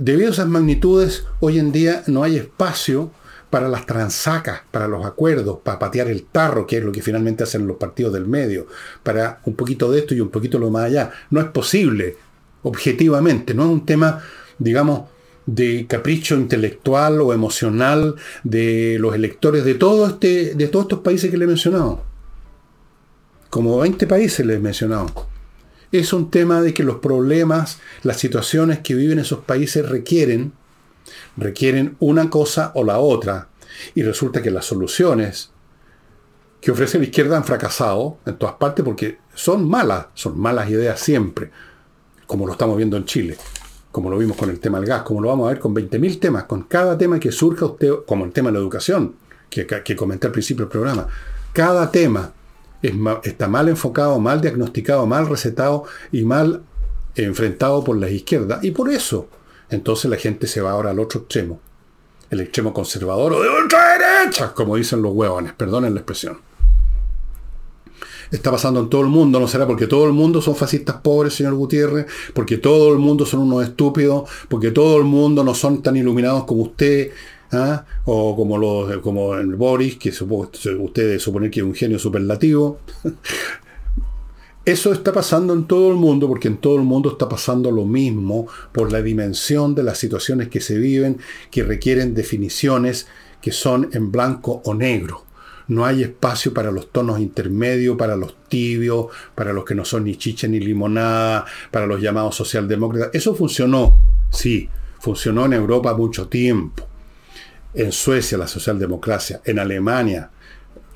Debido 0.00 0.30
a 0.30 0.32
esas 0.32 0.48
magnitudes, 0.48 1.26
hoy 1.38 1.60
en 1.60 1.70
día 1.70 2.02
no 2.08 2.24
hay 2.24 2.38
espacio 2.38 3.12
para 3.50 3.68
las 3.68 3.86
transacas, 3.86 4.62
para 4.70 4.88
los 4.88 5.04
acuerdos, 5.06 5.58
para 5.62 5.78
patear 5.78 6.08
el 6.08 6.24
tarro, 6.24 6.66
que 6.66 6.78
es 6.78 6.84
lo 6.84 6.92
que 6.92 7.02
finalmente 7.02 7.44
hacen 7.44 7.66
los 7.66 7.76
partidos 7.76 8.12
del 8.12 8.26
medio, 8.26 8.66
para 9.02 9.40
un 9.44 9.54
poquito 9.54 9.90
de 9.90 10.00
esto 10.00 10.14
y 10.14 10.20
un 10.20 10.30
poquito 10.30 10.58
lo 10.58 10.70
más 10.70 10.84
allá. 10.84 11.12
No 11.30 11.40
es 11.40 11.46
posible, 11.46 12.16
objetivamente, 12.62 13.54
no 13.54 13.64
es 13.64 13.70
un 13.70 13.86
tema, 13.86 14.22
digamos, 14.58 15.08
de 15.46 15.86
capricho 15.88 16.34
intelectual 16.34 17.20
o 17.20 17.32
emocional 17.32 18.16
de 18.42 18.96
los 18.98 19.14
electores 19.14 19.64
de, 19.64 19.74
todo 19.74 20.06
este, 20.08 20.54
de 20.54 20.68
todos 20.68 20.86
estos 20.86 21.00
países 21.00 21.30
que 21.30 21.36
le 21.36 21.44
he 21.44 21.48
mencionado. 21.48 22.02
Como 23.48 23.78
20 23.78 24.06
países 24.08 24.44
les 24.44 24.56
he 24.56 24.60
mencionado. 24.60 25.06
Es 25.92 26.12
un 26.12 26.32
tema 26.32 26.60
de 26.60 26.74
que 26.74 26.82
los 26.82 26.96
problemas, 26.96 27.78
las 28.02 28.18
situaciones 28.18 28.80
que 28.80 28.94
viven 28.94 29.20
esos 29.20 29.38
países 29.38 29.88
requieren, 29.88 30.52
requieren 31.36 31.96
una 32.00 32.30
cosa 32.30 32.72
o 32.74 32.84
la 32.84 32.98
otra. 32.98 33.48
Y 33.94 34.02
resulta 34.02 34.42
que 34.42 34.50
las 34.50 34.64
soluciones 34.64 35.50
que 36.60 36.70
ofrece 36.70 36.98
la 36.98 37.04
izquierda 37.04 37.36
han 37.36 37.44
fracasado 37.44 38.18
en 38.26 38.36
todas 38.36 38.54
partes 38.56 38.84
porque 38.84 39.18
son 39.34 39.68
malas, 39.68 40.06
son 40.14 40.38
malas 40.38 40.70
ideas 40.70 40.98
siempre, 40.98 41.50
como 42.26 42.46
lo 42.46 42.52
estamos 42.52 42.76
viendo 42.76 42.96
en 42.96 43.04
Chile 43.04 43.36
como 43.96 44.10
lo 44.10 44.18
vimos 44.18 44.36
con 44.36 44.50
el 44.50 44.60
tema 44.60 44.78
del 44.78 44.86
gas, 44.86 45.04
como 45.04 45.22
lo 45.22 45.28
vamos 45.28 45.46
a 45.46 45.52
ver 45.54 45.58
con 45.58 45.74
20.000 45.74 46.20
temas, 46.20 46.44
con 46.44 46.64
cada 46.64 46.98
tema 46.98 47.18
que 47.18 47.32
surja 47.32 47.64
usted, 47.64 47.90
como 48.06 48.26
el 48.26 48.32
tema 48.32 48.50
de 48.50 48.52
la 48.52 48.58
educación, 48.58 49.14
que, 49.48 49.96
comenté 49.96 50.26
al 50.26 50.34
principio 50.34 50.66
del 50.66 50.70
programa. 50.70 51.08
Cada 51.54 51.90
tema 51.90 52.30
está 52.82 53.48
mal 53.48 53.70
enfocado, 53.70 54.20
mal 54.20 54.42
diagnosticado, 54.42 55.06
mal 55.06 55.26
recetado 55.26 55.84
y 56.12 56.24
mal 56.24 56.62
enfrentado 57.14 57.82
por 57.84 57.96
la 57.96 58.10
izquierda. 58.10 58.58
Y 58.60 58.72
por 58.72 58.90
eso, 58.90 59.28
entonces 59.70 60.10
la 60.10 60.16
gente 60.16 60.46
se 60.46 60.60
va 60.60 60.72
ahora 60.72 60.90
al 60.90 61.00
otro 61.00 61.20
extremo. 61.20 61.60
El 62.30 62.40
extremo 62.40 62.72
conservador 62.72 63.32
o 63.32 63.42
de 63.42 63.48
ultraderecha, 63.48 64.52
como 64.52 64.76
dicen 64.76 65.00
los 65.02 65.12
huevones, 65.12 65.52
perdonen 65.52 65.94
la 65.94 66.00
expresión 66.00 66.38
está 68.30 68.50
pasando 68.50 68.80
en 68.80 68.88
todo 68.88 69.02
el 69.02 69.08
mundo, 69.08 69.40
no 69.40 69.48
será 69.48 69.66
porque 69.66 69.86
todo 69.86 70.06
el 70.06 70.12
mundo 70.12 70.42
son 70.42 70.56
fascistas 70.56 70.96
pobres, 70.96 71.34
señor 71.34 71.54
Gutiérrez, 71.54 72.06
porque 72.34 72.58
todo 72.58 72.92
el 72.92 72.98
mundo 72.98 73.26
son 73.26 73.40
unos 73.40 73.64
estúpidos, 73.64 74.28
porque 74.48 74.70
todo 74.70 74.98
el 74.98 75.04
mundo 75.04 75.44
no 75.44 75.54
son 75.54 75.82
tan 75.82 75.96
iluminados 75.96 76.44
como 76.44 76.62
usted, 76.62 77.10
¿ah? 77.52 77.84
o 78.04 78.36
como, 78.36 78.58
los, 78.58 78.98
como 78.98 79.34
el 79.34 79.54
Boris, 79.54 79.96
que 79.96 80.12
supo, 80.12 80.50
usted 80.78 81.18
suponer 81.18 81.50
que 81.50 81.60
es 81.60 81.66
un 81.66 81.74
genio 81.74 81.98
superlativo. 81.98 82.80
Eso 84.66 84.92
está 84.92 85.12
pasando 85.12 85.54
en 85.54 85.68
todo 85.68 85.92
el 85.92 85.96
mundo 85.96 86.26
porque 86.26 86.48
en 86.48 86.56
todo 86.56 86.74
el 86.74 86.82
mundo 86.82 87.12
está 87.12 87.28
pasando 87.28 87.70
lo 87.70 87.84
mismo 87.84 88.48
por 88.72 88.90
la 88.90 89.00
dimensión 89.00 89.76
de 89.76 89.84
las 89.84 89.96
situaciones 89.96 90.48
que 90.48 90.60
se 90.60 90.76
viven, 90.76 91.18
que 91.52 91.62
requieren 91.62 92.14
definiciones 92.14 93.06
que 93.40 93.52
son 93.52 93.88
en 93.92 94.10
blanco 94.10 94.62
o 94.64 94.74
negro. 94.74 95.24
No 95.68 95.86
hay 95.86 96.02
espacio 96.02 96.52
para 96.52 96.72
los 96.72 96.90
tonos 96.90 97.20
intermedios, 97.20 97.96
para 97.96 98.16
los 98.16 98.34
tibios, 98.48 99.06
para 99.36 99.52
los 99.52 99.64
que 99.64 99.76
no 99.76 99.84
son 99.84 100.02
ni 100.02 100.16
chicha 100.16 100.48
ni 100.48 100.58
limonada, 100.58 101.44
para 101.70 101.86
los 101.86 102.00
llamados 102.00 102.34
socialdemócratas. 102.34 103.10
Eso 103.14 103.36
funcionó, 103.36 103.96
sí, 104.30 104.68
funcionó 104.98 105.44
en 105.44 105.52
Europa 105.52 105.94
mucho 105.94 106.26
tiempo. 106.26 106.88
En 107.72 107.92
Suecia 107.92 108.36
la 108.36 108.48
socialdemocracia, 108.48 109.40
en 109.44 109.60
Alemania 109.60 110.28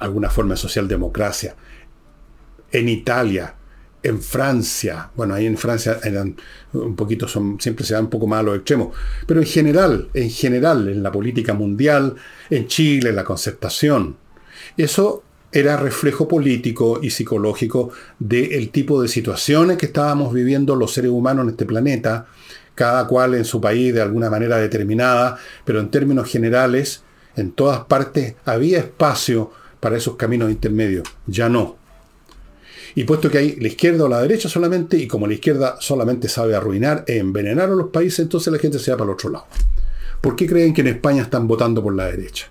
alguna 0.00 0.28
forma 0.28 0.54
de 0.54 0.60
socialdemocracia, 0.60 1.54
en 2.72 2.88
Italia, 2.88 3.54
en 4.02 4.20
Francia, 4.20 5.10
bueno, 5.14 5.34
ahí 5.34 5.46
en 5.46 5.56
Francia 5.56 5.98
eran 6.02 6.36
un 6.72 6.96
poquito, 6.96 7.28
son, 7.28 7.60
siempre 7.60 7.84
se 7.84 7.94
dan 7.94 8.04
un 8.04 8.10
poco 8.10 8.26
más 8.26 8.40
a 8.40 8.42
los 8.44 8.56
extremos, 8.56 8.96
pero 9.26 9.40
en 9.40 9.46
general, 9.46 10.08
en 10.14 10.30
general, 10.30 10.88
en 10.88 11.02
la 11.02 11.12
política 11.12 11.52
mundial, 11.52 12.14
en 12.48 12.66
Chile, 12.66 13.10
en 13.10 13.16
la 13.16 13.24
concertación, 13.24 14.16
eso 14.76 15.22
era 15.52 15.76
reflejo 15.76 16.28
político 16.28 17.00
y 17.02 17.10
psicológico 17.10 17.90
del 18.18 18.70
tipo 18.70 19.02
de 19.02 19.08
situaciones 19.08 19.76
que 19.76 19.86
estábamos 19.86 20.32
viviendo 20.32 20.76
los 20.76 20.92
seres 20.92 21.10
humanos 21.10 21.44
en 21.44 21.50
este 21.50 21.66
planeta, 21.66 22.26
cada 22.74 23.06
cual 23.06 23.34
en 23.34 23.44
su 23.44 23.60
país 23.60 23.92
de 23.92 24.00
alguna 24.00 24.30
manera 24.30 24.56
determinada, 24.56 25.38
pero 25.64 25.80
en 25.80 25.90
términos 25.90 26.30
generales, 26.30 27.02
en 27.36 27.52
todas 27.52 27.80
partes 27.84 28.36
había 28.44 28.78
espacio 28.78 29.50
para 29.80 29.96
esos 29.96 30.16
caminos 30.16 30.50
intermedios, 30.50 31.08
ya 31.26 31.48
no. 31.48 31.79
Y 32.94 33.04
puesto 33.04 33.30
que 33.30 33.38
hay 33.38 33.56
la 33.56 33.68
izquierda 33.68 34.04
o 34.04 34.08
la 34.08 34.20
derecha 34.20 34.48
solamente, 34.48 34.96
y 34.96 35.06
como 35.06 35.26
la 35.26 35.34
izquierda 35.34 35.76
solamente 35.80 36.28
sabe 36.28 36.54
arruinar 36.54 37.04
e 37.06 37.18
envenenar 37.18 37.70
a 37.70 37.74
los 37.74 37.90
países, 37.90 38.20
entonces 38.20 38.52
la 38.52 38.58
gente 38.58 38.78
se 38.78 38.90
va 38.90 38.96
para 38.96 39.10
el 39.10 39.14
otro 39.14 39.30
lado. 39.30 39.46
¿Por 40.20 40.36
qué 40.36 40.46
creen 40.46 40.74
que 40.74 40.82
en 40.82 40.88
España 40.88 41.22
están 41.22 41.46
votando 41.46 41.82
por 41.82 41.94
la 41.94 42.06
derecha? 42.06 42.48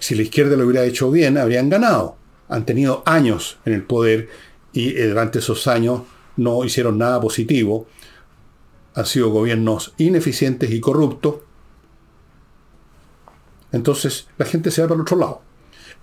Si 0.00 0.14
la 0.14 0.22
izquierda 0.22 0.56
lo 0.56 0.64
hubiera 0.64 0.84
hecho 0.84 1.10
bien, 1.10 1.36
habrían 1.36 1.68
ganado. 1.68 2.16
Han 2.48 2.64
tenido 2.64 3.02
años 3.06 3.58
en 3.64 3.74
el 3.74 3.82
poder 3.82 4.28
y 4.72 4.96
eh, 4.96 5.08
durante 5.08 5.40
esos 5.40 5.66
años 5.66 6.02
no 6.36 6.64
hicieron 6.64 6.98
nada 6.98 7.20
positivo. 7.20 7.86
Han 8.94 9.06
sido 9.06 9.30
gobiernos 9.30 9.94
ineficientes 9.98 10.70
y 10.70 10.80
corruptos. 10.80 11.36
Entonces 13.72 14.28
la 14.38 14.46
gente 14.46 14.70
se 14.70 14.82
va 14.82 14.88
para 14.88 14.96
el 14.96 15.02
otro 15.02 15.18
lado. 15.18 15.42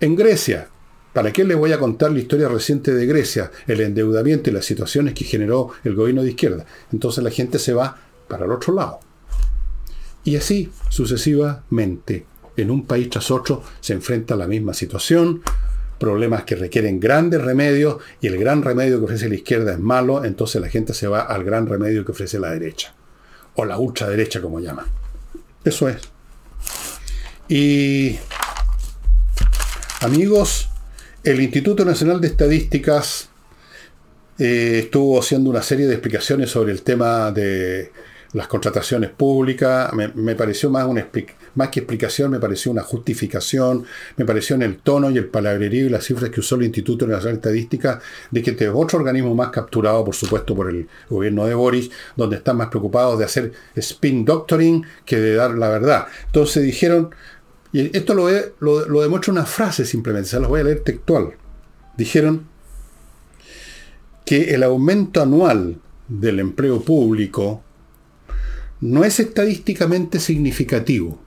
En 0.00 0.16
Grecia, 0.16 0.68
¿para 1.12 1.32
qué 1.32 1.44
les 1.44 1.56
voy 1.56 1.72
a 1.72 1.78
contar 1.78 2.12
la 2.12 2.18
historia 2.18 2.48
reciente 2.48 2.94
de 2.94 3.06
Grecia? 3.06 3.50
El 3.66 3.80
endeudamiento 3.80 4.50
y 4.50 4.52
las 4.52 4.64
situaciones 4.64 5.14
que 5.14 5.24
generó 5.24 5.70
el 5.84 5.94
gobierno 5.94 6.22
de 6.22 6.30
izquierda. 6.30 6.66
Entonces 6.92 7.22
la 7.24 7.30
gente 7.30 7.58
se 7.58 7.72
va 7.72 7.96
para 8.28 8.44
el 8.44 8.52
otro 8.52 8.74
lado. 8.74 9.00
Y 10.24 10.36
así 10.36 10.70
sucesivamente 10.88 12.26
en 12.56 12.70
un 12.70 12.86
país 12.86 13.08
tras 13.10 13.30
otro 13.30 13.62
se 13.80 13.92
enfrenta 13.92 14.34
a 14.34 14.36
la 14.36 14.46
misma 14.46 14.74
situación, 14.74 15.42
problemas 15.98 16.44
que 16.44 16.56
requieren 16.56 16.98
grandes 17.00 17.42
remedios 17.42 17.98
y 18.20 18.26
el 18.26 18.38
gran 18.38 18.62
remedio 18.62 18.98
que 18.98 19.04
ofrece 19.04 19.28
la 19.28 19.34
izquierda 19.34 19.72
es 19.72 19.78
malo, 19.78 20.24
entonces 20.24 20.60
la 20.60 20.68
gente 20.68 20.94
se 20.94 21.06
va 21.06 21.20
al 21.20 21.44
gran 21.44 21.66
remedio 21.66 22.04
que 22.04 22.12
ofrece 22.12 22.38
la 22.38 22.50
derecha, 22.50 22.94
o 23.54 23.64
la 23.64 23.78
ultraderecha 23.78 24.40
como 24.40 24.60
llaman. 24.60 24.86
Eso 25.64 25.88
es. 25.88 26.00
Y 27.48 28.18
amigos, 30.00 30.69
el 31.24 31.40
Instituto 31.40 31.84
Nacional 31.84 32.20
de 32.20 32.28
Estadísticas 32.28 33.28
eh, 34.38 34.80
estuvo 34.84 35.18
haciendo 35.18 35.50
una 35.50 35.62
serie 35.62 35.86
de 35.86 35.94
explicaciones 35.94 36.50
sobre 36.50 36.72
el 36.72 36.82
tema 36.82 37.30
de 37.30 37.92
las 38.32 38.46
contrataciones 38.46 39.10
públicas. 39.10 39.92
Me, 39.92 40.34
pareció 40.34 40.70
más, 40.70 40.86
que 41.10 41.80
explicación, 41.80 42.30
me 42.30 42.38
pareció 42.38 42.72
una 42.72 42.82
justificación, 42.82 43.84
me 44.16 44.24
pareció 44.24 44.56
en 44.56 44.62
el 44.62 44.78
tono 44.78 45.10
y 45.10 45.18
el 45.18 45.26
palabrerío 45.26 45.86
y 45.86 45.88
las 45.90 46.04
cifras 46.04 46.30
que 46.30 46.40
usó 46.40 46.54
el 46.54 46.62
Instituto 46.62 47.06
Nacional 47.06 47.34
de 47.34 47.38
Estadística 47.38 48.00
de 48.30 48.42
que 48.42 48.52
este 48.52 48.64
es 48.64 48.70
otro 48.72 48.98
organismo 48.98 49.34
más 49.34 49.50
capturado, 49.50 50.02
por 50.04 50.14
supuesto, 50.14 50.54
por 50.54 50.70
el 50.70 50.88
gobierno 51.10 51.44
de 51.44 51.54
Boris, 51.54 51.90
donde 52.16 52.36
están 52.36 52.56
más 52.56 52.68
preocupados 52.68 53.18
de 53.18 53.26
hacer 53.26 53.52
spin 53.74 54.24
doctoring 54.24 54.86
que 55.04 55.16
de 55.16 55.34
dar 55.34 55.50
la 55.50 55.68
verdad. 55.68 56.06
Entonces 56.26 56.62
dijeron, 56.62 57.10
y 57.72 57.96
esto 57.96 58.14
lo, 58.14 58.28
lo, 58.60 59.00
demuestra 59.00 59.32
una 59.32 59.46
frase 59.46 59.84
simplemente, 59.84 60.30
se 60.30 60.40
las 60.40 60.48
voy 60.48 60.60
a 60.60 60.64
leer 60.64 60.80
textual. 60.80 61.34
Dijeron 61.96 62.46
que 64.24 64.54
el 64.54 64.62
aumento 64.62 65.22
anual 65.22 65.76
del 66.08 66.40
empleo 66.40 66.80
público 66.82 67.62
no 68.80 69.04
es 69.04 69.20
estadísticamente 69.20 70.18
significativo. 70.18 71.20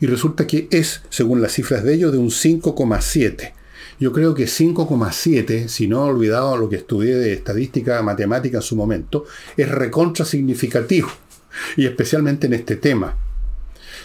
Y 0.00 0.06
resulta 0.06 0.46
que 0.46 0.66
es, 0.72 1.02
según 1.10 1.40
las 1.40 1.52
cifras 1.52 1.84
de 1.84 1.94
ellos, 1.94 2.10
de 2.10 2.18
un 2.18 2.30
5,7. 2.30 3.52
Yo 4.00 4.12
creo 4.12 4.34
que 4.34 4.46
5,7, 4.46 5.68
si 5.68 5.86
no 5.86 6.04
he 6.04 6.10
olvidado 6.10 6.56
lo 6.56 6.68
que 6.68 6.76
estudié 6.76 7.14
de 7.14 7.34
estadística 7.34 8.02
matemática 8.02 8.56
en 8.56 8.62
su 8.62 8.74
momento, 8.74 9.26
es 9.56 9.68
recontra 9.68 10.24
significativo. 10.24 11.08
Y 11.76 11.86
especialmente 11.86 12.48
en 12.48 12.54
este 12.54 12.76
tema. 12.76 13.16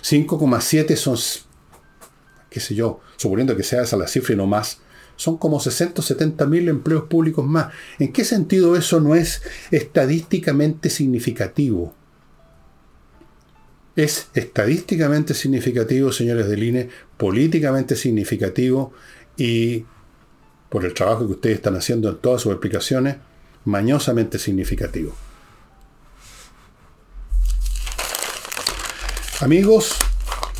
5,7 0.04 0.96
son, 0.96 1.18
qué 2.50 2.60
sé 2.60 2.76
yo, 2.76 3.02
suponiendo 3.18 3.56
que 3.56 3.64
sea 3.64 3.84
esa 3.84 3.98
la 3.98 4.08
cifra 4.08 4.34
y 4.34 4.38
no 4.38 4.48
más, 4.48 4.80
son 5.16 5.38
como 5.38 5.60
670 5.60 6.46
mil 6.46 6.70
empleos 6.70 7.06
públicos 7.06 7.46
más. 7.46 7.74
¿En 8.00 8.14
qué 8.14 8.24
sentido 8.24 8.76
eso 8.76 9.00
no 9.00 9.16
es 9.16 9.42
estadísticamente 9.72 10.90
significativo? 10.90 11.94
es 13.98 14.30
estadísticamente 14.36 15.34
significativo, 15.34 16.12
señores 16.12 16.48
del 16.48 16.62
INE, 16.62 16.90
políticamente 17.18 17.96
significativo 17.96 18.94
y 19.36 19.86
por 20.70 20.86
el 20.86 20.94
trabajo 20.94 21.26
que 21.26 21.34
ustedes 21.34 21.56
están 21.56 21.76
haciendo 21.76 22.10
en 22.10 22.18
todas 22.18 22.44
sus 22.44 22.52
explicaciones, 22.52 23.18
mañosamente 23.66 24.38
significativo. 24.38 25.16
Amigos, 29.40 29.98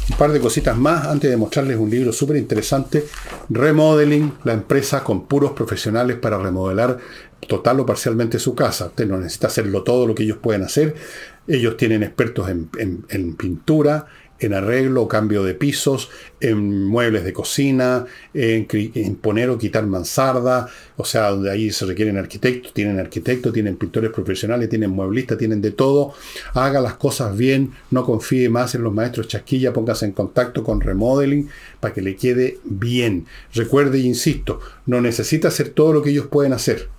un 0.10 0.18
par 0.18 0.32
de 0.32 0.40
cositas 0.40 0.78
más 0.78 1.06
antes 1.06 1.30
de 1.30 1.38
mostrarles 1.38 1.78
un 1.78 1.90
libro 1.90 2.14
súper 2.14 2.38
interesante, 2.38 3.06
Remodeling, 3.50 4.34
la 4.44 4.54
empresa 4.54 5.04
con 5.04 5.26
puros 5.26 5.52
profesionales 5.52 6.18
para 6.18 6.38
remodelar 6.38 6.98
total 7.48 7.80
o 7.82 7.86
parcialmente 7.86 8.40
su 8.40 8.56
casa. 8.56 8.88
Usted 8.88 9.08
no 9.08 9.18
necesita 9.18 9.48
hacerlo 9.48 9.84
todo 9.84 10.08
lo 10.08 10.16
que 10.16 10.24
ellos 10.24 10.38
pueden 10.42 10.64
hacer. 10.64 10.96
Ellos 11.48 11.78
tienen 11.78 12.04
expertos 12.04 12.50
en, 12.50 13.36
pintura, 13.36 14.08
en 14.40 14.54
arreglo 14.54 15.04
o 15.04 15.08
cambio 15.08 15.44
de 15.44 15.54
pisos, 15.54 16.10
en 16.40 16.86
muebles 16.86 17.24
de 17.24 17.34
cocina, 17.34 18.06
en, 18.34 18.68
poner 19.16 19.50
o 19.50 19.58
quitar 19.58 19.86
mansarda, 19.88 20.68
o 20.96 21.06
sea, 21.06 21.30
donde 21.30 21.52
ahí 21.52 21.72
se 21.72 21.86
requieren 21.86 22.18
arquitectos, 22.18 22.74
tienen 22.74 23.00
arquitectos, 23.00 23.54
tienen 23.54 23.78
pintores 23.78 24.12
profesionales, 24.12 24.70
tienen 24.70 24.92
mueblistas, 24.92 25.38
tienen 25.38 25.62
de 25.62 25.72
todo. 25.72 26.14
Haga 26.54 26.82
las 26.82 26.96
cosas 26.96 27.36
bien, 27.36 27.74
no 27.92 28.06
confíe 28.06 28.50
más 28.50 28.76
en 28.76 28.84
los 28.84 28.94
maestros 28.94 29.28
chasquilla, 29.28 29.74
póngase 29.74 30.06
en 30.06 30.12
contacto 30.12 30.64
con 30.64 30.82
Remodeling 30.82 31.50
para 31.80 31.94
que 31.94 32.02
le 32.02 32.16
quede 32.16 32.60
bien. 32.64 33.26
Recuerde, 33.54 34.00
insisto, 34.00 34.60
no 34.86 35.02
necesita 35.02 35.48
hacer 35.48 35.70
todo 35.70 35.94
lo 35.94 36.02
que 36.02 36.12
ellos 36.12 36.28
pueden 36.28 36.54
hacer. 36.54 36.90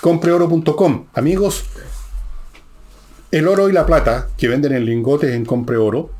Compreoro.com. 0.00 1.08
Amigos, 1.12 1.64
el 3.30 3.46
oro 3.46 3.68
y 3.68 3.72
la 3.72 3.86
plata 3.86 4.26
que 4.36 4.48
venden 4.48 4.72
en 4.72 4.84
lingotes 4.84 5.32
en 5.34 5.44
Compre 5.44 5.76
Oro, 5.76 6.10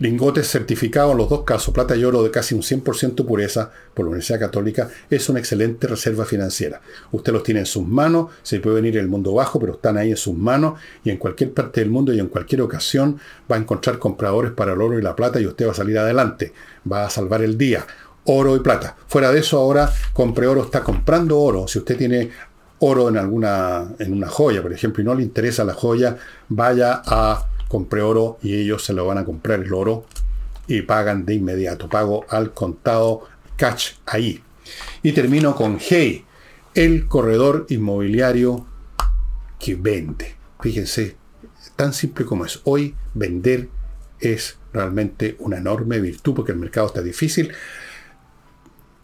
lingotes 0.00 0.50
certificados 0.50 1.12
en 1.12 1.18
los 1.18 1.28
dos 1.28 1.44
casos, 1.44 1.72
plata 1.72 1.94
y 1.94 2.02
oro 2.02 2.24
de 2.24 2.32
casi 2.32 2.56
un 2.56 2.62
100% 2.62 3.24
pureza 3.24 3.70
por 3.94 4.04
la 4.04 4.10
Universidad 4.10 4.40
Católica, 4.40 4.90
es 5.08 5.28
una 5.28 5.38
excelente 5.38 5.86
reserva 5.86 6.24
financiera. 6.24 6.80
Usted 7.12 7.32
los 7.32 7.44
tiene 7.44 7.60
en 7.60 7.66
sus 7.66 7.86
manos, 7.86 8.32
se 8.42 8.58
puede 8.58 8.76
venir 8.76 8.98
el 8.98 9.06
mundo 9.06 9.32
bajo, 9.32 9.60
pero 9.60 9.74
están 9.74 9.96
ahí 9.96 10.10
en 10.10 10.16
sus 10.16 10.34
manos 10.34 10.80
y 11.04 11.10
en 11.10 11.18
cualquier 11.18 11.52
parte 11.52 11.80
del 11.80 11.90
mundo 11.90 12.12
y 12.12 12.18
en 12.18 12.26
cualquier 12.26 12.62
ocasión 12.62 13.20
va 13.50 13.54
a 13.54 13.60
encontrar 13.60 14.00
compradores 14.00 14.50
para 14.50 14.72
el 14.72 14.80
oro 14.80 14.98
y 14.98 15.02
la 15.02 15.14
plata 15.14 15.40
y 15.40 15.46
usted 15.46 15.68
va 15.68 15.70
a 15.70 15.74
salir 15.74 15.98
adelante, 15.98 16.52
va 16.90 17.06
a 17.06 17.10
salvar 17.10 17.42
el 17.42 17.56
día. 17.56 17.86
Oro 18.24 18.56
y 18.56 18.60
plata. 18.60 18.96
Fuera 19.06 19.30
de 19.30 19.40
eso, 19.40 19.58
ahora 19.58 19.92
Compre 20.14 20.46
Oro 20.46 20.64
está 20.64 20.82
comprando 20.82 21.38
oro. 21.38 21.68
Si 21.68 21.78
usted 21.78 21.96
tiene 21.96 22.30
oro 22.86 23.08
en 23.08 23.16
alguna 23.16 23.94
en 23.98 24.12
una 24.12 24.28
joya, 24.28 24.60
por 24.62 24.72
ejemplo, 24.72 25.02
y 25.02 25.06
no 25.06 25.14
le 25.14 25.22
interesa 25.22 25.64
la 25.64 25.74
joya, 25.74 26.16
vaya 26.48 27.02
a 27.04 27.48
compre 27.68 28.02
oro 28.02 28.38
y 28.42 28.54
ellos 28.54 28.84
se 28.84 28.92
lo 28.92 29.06
van 29.06 29.18
a 29.18 29.24
comprar 29.24 29.60
el 29.60 29.72
oro 29.72 30.04
y 30.66 30.82
pagan 30.82 31.24
de 31.24 31.34
inmediato, 31.34 31.88
pago 31.88 32.24
al 32.28 32.52
contado 32.52 33.22
catch 33.56 33.92
ahí. 34.06 34.42
Y 35.02 35.12
termino 35.12 35.54
con 35.54 35.78
Hey, 35.80 36.24
el 36.74 37.06
corredor 37.06 37.66
inmobiliario 37.68 38.66
que 39.58 39.74
vende. 39.74 40.34
Fíjense, 40.60 41.16
tan 41.76 41.92
simple 41.92 42.24
como 42.24 42.44
es. 42.44 42.60
Hoy 42.64 42.94
vender 43.14 43.68
es 44.20 44.58
realmente 44.72 45.36
una 45.38 45.58
enorme 45.58 46.00
virtud 46.00 46.34
porque 46.34 46.52
el 46.52 46.58
mercado 46.58 46.88
está 46.88 47.02
difícil. 47.02 47.52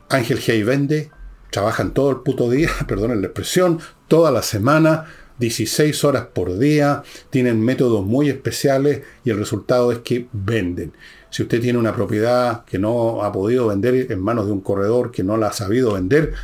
Ángel 0.08 0.38
Hey 0.44 0.62
vende, 0.62 1.10
trabajan 1.50 1.92
todo 1.92 2.10
el 2.10 2.16
puto 2.18 2.50
día, 2.50 2.70
perdonen 2.88 3.20
la 3.20 3.28
expresión, 3.28 3.80
toda 4.08 4.30
la 4.30 4.42
semana, 4.42 5.06
16 5.38 6.04
horas 6.04 6.26
por 6.32 6.58
día, 6.58 7.02
tienen 7.30 7.64
métodos 7.64 8.04
muy 8.04 8.28
especiales 8.28 9.02
y 9.24 9.30
el 9.30 9.38
resultado 9.38 9.90
es 9.90 9.98
que 10.00 10.28
venden. 10.32 10.92
Si 11.30 11.42
usted 11.42 11.60
tiene 11.60 11.78
una 11.78 11.94
propiedad 11.94 12.64
que 12.64 12.78
no 12.78 13.22
ha 13.22 13.32
podido 13.32 13.68
vender 13.68 14.10
en 14.10 14.20
manos 14.20 14.46
de 14.46 14.52
un 14.52 14.60
corredor 14.60 15.10
que 15.10 15.22
no 15.22 15.36
la 15.36 15.48
ha 15.48 15.52
sabido 15.52 15.94
vender, 15.94 16.34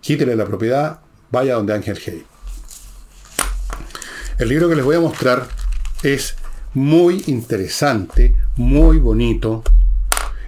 quítele 0.00 0.36
la 0.36 0.44
propiedad, 0.44 1.00
vaya 1.30 1.54
donde 1.54 1.74
Ángel 1.74 1.98
Hey. 2.02 2.24
El 4.38 4.48
libro 4.48 4.68
que 4.68 4.76
les 4.76 4.84
voy 4.84 4.96
a 4.96 5.00
mostrar 5.00 5.46
es 6.02 6.36
muy 6.74 7.24
interesante, 7.26 8.36
muy 8.56 8.98
bonito 8.98 9.62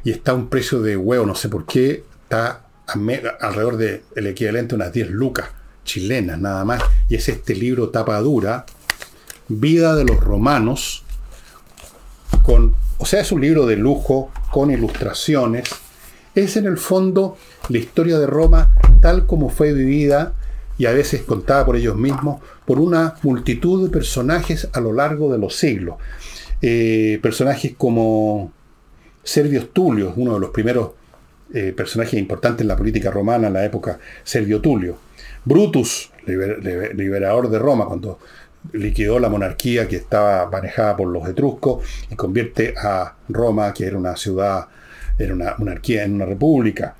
y 0.04 0.10
está 0.10 0.32
a 0.32 0.34
un 0.34 0.48
precio 0.48 0.82
de 0.82 0.96
huevo, 0.96 1.24
no 1.24 1.34
sé 1.34 1.48
por 1.48 1.66
qué, 1.66 2.04
está 2.24 2.65
alrededor 2.86 3.76
del 3.76 4.02
el 4.14 4.26
equivalente 4.26 4.74
a 4.74 4.76
unas 4.76 4.92
10 4.92 5.10
lucas 5.10 5.48
chilenas 5.84 6.38
nada 6.38 6.64
más, 6.64 6.82
y 7.08 7.14
es 7.14 7.28
este 7.28 7.54
libro 7.54 7.88
tapa 7.88 8.20
dura, 8.20 8.66
Vida 9.48 9.94
de 9.94 10.04
los 10.04 10.18
Romanos, 10.18 11.04
con, 12.42 12.74
o 12.98 13.06
sea, 13.06 13.20
es 13.20 13.30
un 13.30 13.40
libro 13.40 13.64
de 13.66 13.76
lujo, 13.76 14.30
con 14.50 14.70
ilustraciones, 14.70 15.68
es 16.34 16.56
en 16.56 16.66
el 16.66 16.76
fondo 16.76 17.36
la 17.68 17.78
historia 17.78 18.18
de 18.18 18.26
Roma 18.26 18.70
tal 19.00 19.26
como 19.26 19.48
fue 19.48 19.72
vivida 19.72 20.34
y 20.78 20.86
a 20.86 20.92
veces 20.92 21.22
contada 21.22 21.64
por 21.64 21.76
ellos 21.76 21.96
mismos, 21.96 22.42
por 22.66 22.78
una 22.78 23.14
multitud 23.22 23.84
de 23.84 23.90
personajes 23.90 24.68
a 24.72 24.80
lo 24.80 24.92
largo 24.92 25.32
de 25.32 25.38
los 25.38 25.56
siglos. 25.56 25.96
Eh, 26.60 27.18
personajes 27.22 27.74
como 27.78 28.52
Servio 29.22 29.66
Tulio, 29.68 30.12
uno 30.16 30.34
de 30.34 30.40
los 30.40 30.50
primeros 30.50 30.90
eh, 31.54 31.72
personaje 31.76 32.18
importante 32.18 32.62
en 32.62 32.68
la 32.68 32.76
política 32.76 33.10
romana 33.10 33.46
en 33.48 33.52
la 33.52 33.64
época, 33.64 33.98
Servio 34.24 34.60
Tulio. 34.60 34.98
Brutus, 35.44 36.10
liberador 36.26 37.48
de 37.48 37.58
Roma, 37.58 37.86
cuando 37.86 38.18
liquidó 38.72 39.18
la 39.18 39.28
monarquía 39.28 39.86
que 39.86 39.96
estaba 39.96 40.50
manejada 40.50 40.96
por 40.96 41.08
los 41.08 41.28
etruscos 41.28 41.84
y 42.10 42.16
convierte 42.16 42.74
a 42.76 43.14
Roma, 43.28 43.72
que 43.72 43.86
era 43.86 43.96
una 43.96 44.16
ciudad, 44.16 44.66
era 45.18 45.34
una 45.34 45.54
monarquía, 45.58 46.04
en 46.04 46.14
una 46.14 46.26
república. 46.26 46.96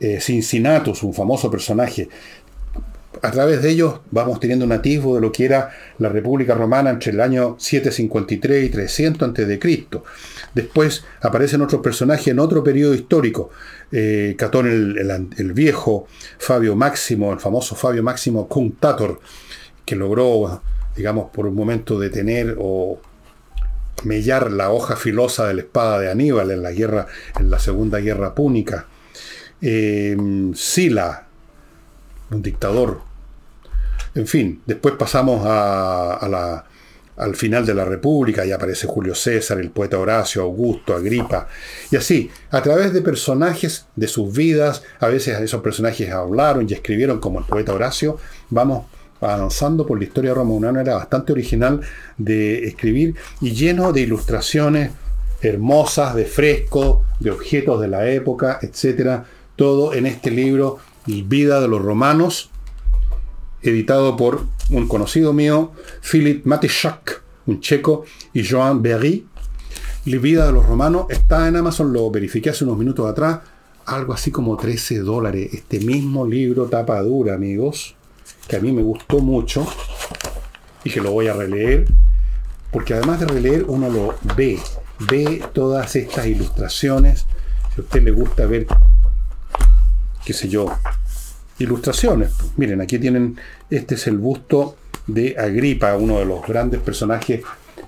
Eh, 0.00 0.20
Cincinnatus, 0.20 1.02
un 1.02 1.12
famoso 1.12 1.50
personaje. 1.50 2.08
A 3.22 3.30
través 3.30 3.62
de 3.62 3.70
ellos 3.70 4.00
vamos 4.10 4.38
teniendo 4.38 4.64
un 4.64 4.72
atisbo 4.72 5.16
de 5.16 5.20
lo 5.20 5.32
que 5.32 5.44
era 5.44 5.70
la 5.98 6.08
República 6.08 6.54
Romana 6.54 6.90
entre 6.90 7.12
el 7.12 7.20
año 7.20 7.56
753 7.58 8.64
y 8.64 8.68
300 8.68 9.30
a.C. 9.30 9.88
Después 10.54 11.04
aparecen 11.20 11.62
otros 11.62 11.82
personajes 11.82 12.28
en 12.28 12.38
otro 12.38 12.62
periodo 12.62 12.94
histórico. 12.94 13.50
Eh, 13.90 14.36
Catón 14.38 14.66
el, 14.66 15.52
Viejo, 15.52 16.06
Fabio 16.38 16.76
Máximo, 16.76 17.32
el 17.32 17.40
famoso 17.40 17.74
Fabio 17.74 18.02
Máximo 18.02 18.46
Cunctator, 18.46 19.20
que 19.84 19.96
logró, 19.96 20.62
digamos, 20.94 21.30
por 21.30 21.46
un 21.46 21.54
momento 21.54 21.98
detener 21.98 22.56
o 22.58 23.00
mellar 24.04 24.52
la 24.52 24.70
hoja 24.70 24.94
filosa 24.94 25.48
de 25.48 25.54
la 25.54 25.60
espada 25.62 25.98
de 25.98 26.10
Aníbal 26.10 26.52
en 26.52 26.62
la 26.62 26.70
guerra, 26.70 27.06
en 27.38 27.50
la 27.50 27.58
segunda 27.58 27.98
guerra 27.98 28.34
púnica. 28.34 28.86
Eh, 29.60 30.16
Sila, 30.54 31.26
un 32.30 32.42
dictador. 32.42 33.07
En 34.18 34.26
fin, 34.26 34.62
después 34.66 34.96
pasamos 34.96 35.46
al 35.46 37.36
final 37.36 37.64
de 37.64 37.72
la 37.72 37.84
República, 37.84 38.44
y 38.44 38.50
aparece 38.50 38.88
Julio 38.88 39.14
César, 39.14 39.60
el 39.60 39.70
poeta 39.70 39.96
Horacio, 39.96 40.42
Augusto, 40.42 40.92
Agripa, 40.92 41.46
y 41.92 41.94
así, 41.94 42.28
a 42.50 42.60
través 42.60 42.92
de 42.92 43.00
personajes 43.00 43.86
de 43.94 44.08
sus 44.08 44.36
vidas, 44.36 44.82
a 44.98 45.06
veces 45.06 45.40
esos 45.40 45.62
personajes 45.62 46.10
hablaron 46.10 46.66
y 46.68 46.72
escribieron 46.72 47.20
como 47.20 47.38
el 47.38 47.44
poeta 47.44 47.72
Horacio, 47.72 48.18
vamos 48.50 48.86
avanzando 49.20 49.86
por 49.86 49.98
la 49.98 50.04
historia 50.04 50.34
romana, 50.34 50.80
era 50.80 50.94
bastante 50.94 51.30
original 51.30 51.80
de 52.16 52.66
escribir 52.66 53.14
y 53.40 53.52
lleno 53.52 53.92
de 53.92 54.00
ilustraciones 54.00 54.90
hermosas, 55.42 56.16
de 56.16 56.24
frescos, 56.24 57.06
de 57.20 57.30
objetos 57.30 57.80
de 57.80 57.86
la 57.86 58.08
época, 58.10 58.58
etcétera, 58.62 59.26
todo 59.54 59.94
en 59.94 60.06
este 60.06 60.32
libro, 60.32 60.78
Vida 61.06 61.60
de 61.60 61.68
los 61.68 61.80
Romanos, 61.80 62.50
editado 63.62 64.16
por 64.16 64.44
un 64.70 64.88
conocido 64.88 65.32
mío, 65.32 65.72
Philip 66.00 66.44
Matichak, 66.44 67.22
un 67.46 67.60
checo, 67.60 68.04
y 68.32 68.46
Joan 68.46 68.82
Berry. 68.82 69.26
La 70.04 70.18
vida 70.18 70.46
de 70.46 70.52
los 70.52 70.66
romanos 70.66 71.06
está 71.10 71.48
en 71.48 71.56
Amazon, 71.56 71.92
lo 71.92 72.10
verifiqué 72.10 72.50
hace 72.50 72.64
unos 72.64 72.78
minutos 72.78 73.10
atrás, 73.10 73.40
algo 73.86 74.12
así 74.12 74.30
como 74.30 74.56
13 74.56 75.00
dólares. 75.00 75.50
Este 75.52 75.80
mismo 75.80 76.26
libro 76.26 76.66
tapa 76.66 77.00
dura, 77.02 77.34
amigos, 77.34 77.94
que 78.46 78.56
a 78.56 78.60
mí 78.60 78.72
me 78.72 78.82
gustó 78.82 79.20
mucho 79.20 79.66
y 80.84 80.90
que 80.90 81.00
lo 81.00 81.12
voy 81.12 81.28
a 81.28 81.34
releer, 81.34 81.86
porque 82.70 82.94
además 82.94 83.20
de 83.20 83.26
releer 83.26 83.64
uno 83.68 83.90
lo 83.90 84.14
ve, 84.36 84.58
ve 85.10 85.42
todas 85.52 85.96
estas 85.96 86.26
ilustraciones. 86.26 87.26
Si 87.74 87.80
a 87.80 87.84
usted 87.84 88.02
le 88.02 88.10
gusta 88.10 88.46
ver, 88.46 88.66
qué 90.24 90.32
sé 90.32 90.48
yo, 90.48 90.66
ilustraciones. 91.58 92.32
Miren, 92.56 92.80
aquí 92.80 92.98
tienen, 92.98 93.36
este 93.70 93.94
es 93.96 94.06
el 94.06 94.18
busto 94.18 94.76
de 95.06 95.36
Agripa, 95.38 95.96
uno 95.96 96.18
de 96.18 96.24
los 96.24 96.46
grandes 96.46 96.80
personajes 96.80 97.42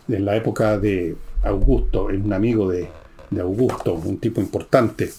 de 0.07 0.21
la 0.21 0.37
época 0.37 0.79
de 0.79 1.17
Augusto, 1.43 2.07
un 2.07 2.33
amigo 2.33 2.71
de, 2.71 2.89
de 3.31 3.41
Augusto, 3.41 3.95
un 3.95 4.19
tipo 4.19 4.41
importante. 4.41 5.11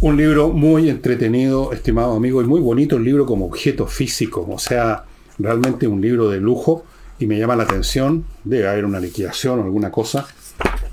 Un 0.00 0.16
libro 0.16 0.50
muy 0.50 0.88
entretenido, 0.88 1.72
estimado 1.72 2.14
amigo, 2.14 2.40
y 2.40 2.46
muy 2.46 2.60
bonito 2.60 2.96
el 2.96 3.04
libro 3.04 3.26
como 3.26 3.46
objeto 3.46 3.86
físico, 3.86 4.46
o 4.48 4.58
sea, 4.58 5.04
realmente 5.38 5.86
un 5.88 6.00
libro 6.00 6.28
de 6.28 6.38
lujo 6.40 6.84
y 7.18 7.26
me 7.26 7.38
llama 7.38 7.56
la 7.56 7.64
atención, 7.64 8.24
debe 8.44 8.68
haber 8.68 8.84
una 8.84 9.00
liquidación 9.00 9.58
o 9.58 9.64
alguna 9.64 9.90
cosa. 9.90 10.26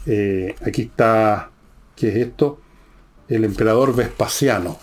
Eh, 0.08 0.56
aquí 0.66 0.84
está, 0.84 1.52
¿qué 1.96 2.10
es 2.10 2.16
esto? 2.16 2.60
El 3.28 3.44
emperador 3.44 3.96
Vespasiano. 3.96 4.80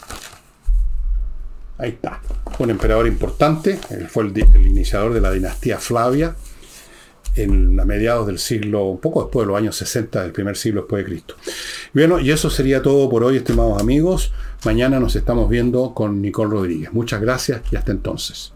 Ahí 1.78 1.90
está. 1.90 2.20
Un 2.58 2.70
emperador 2.70 3.06
importante. 3.06 3.78
Él 3.90 4.08
fue 4.08 4.24
el, 4.24 4.66
iniciador 4.66 5.12
de 5.14 5.20
la 5.20 5.30
dinastía 5.32 5.78
Flavia 5.78 6.36
en, 7.34 7.78
a 7.80 7.84
mediados 7.84 8.26
del 8.26 8.38
siglo, 8.38 8.84
un 8.84 8.98
poco 8.98 9.22
después 9.22 9.46
de 9.46 9.52
los 9.52 9.58
años 9.58 9.76
60 9.76 10.22
del 10.22 10.32
primer 10.32 10.56
siglo 10.56 10.82
después 10.82 11.04
de 11.04 11.10
Cristo. 11.10 11.34
Bueno, 11.94 12.20
y 12.20 12.30
eso 12.30 12.50
sería 12.50 12.82
todo 12.82 13.08
por 13.08 13.24
hoy, 13.24 13.36
estimados 13.36 13.80
amigos. 13.80 14.32
Mañana 14.64 15.00
nos 15.00 15.16
estamos 15.16 15.48
viendo 15.48 15.94
con 15.94 16.20
Nicole 16.20 16.50
Rodríguez. 16.50 16.92
Muchas 16.92 17.20
gracias 17.20 17.62
y 17.70 17.76
hasta 17.76 17.92
entonces. 17.92 18.51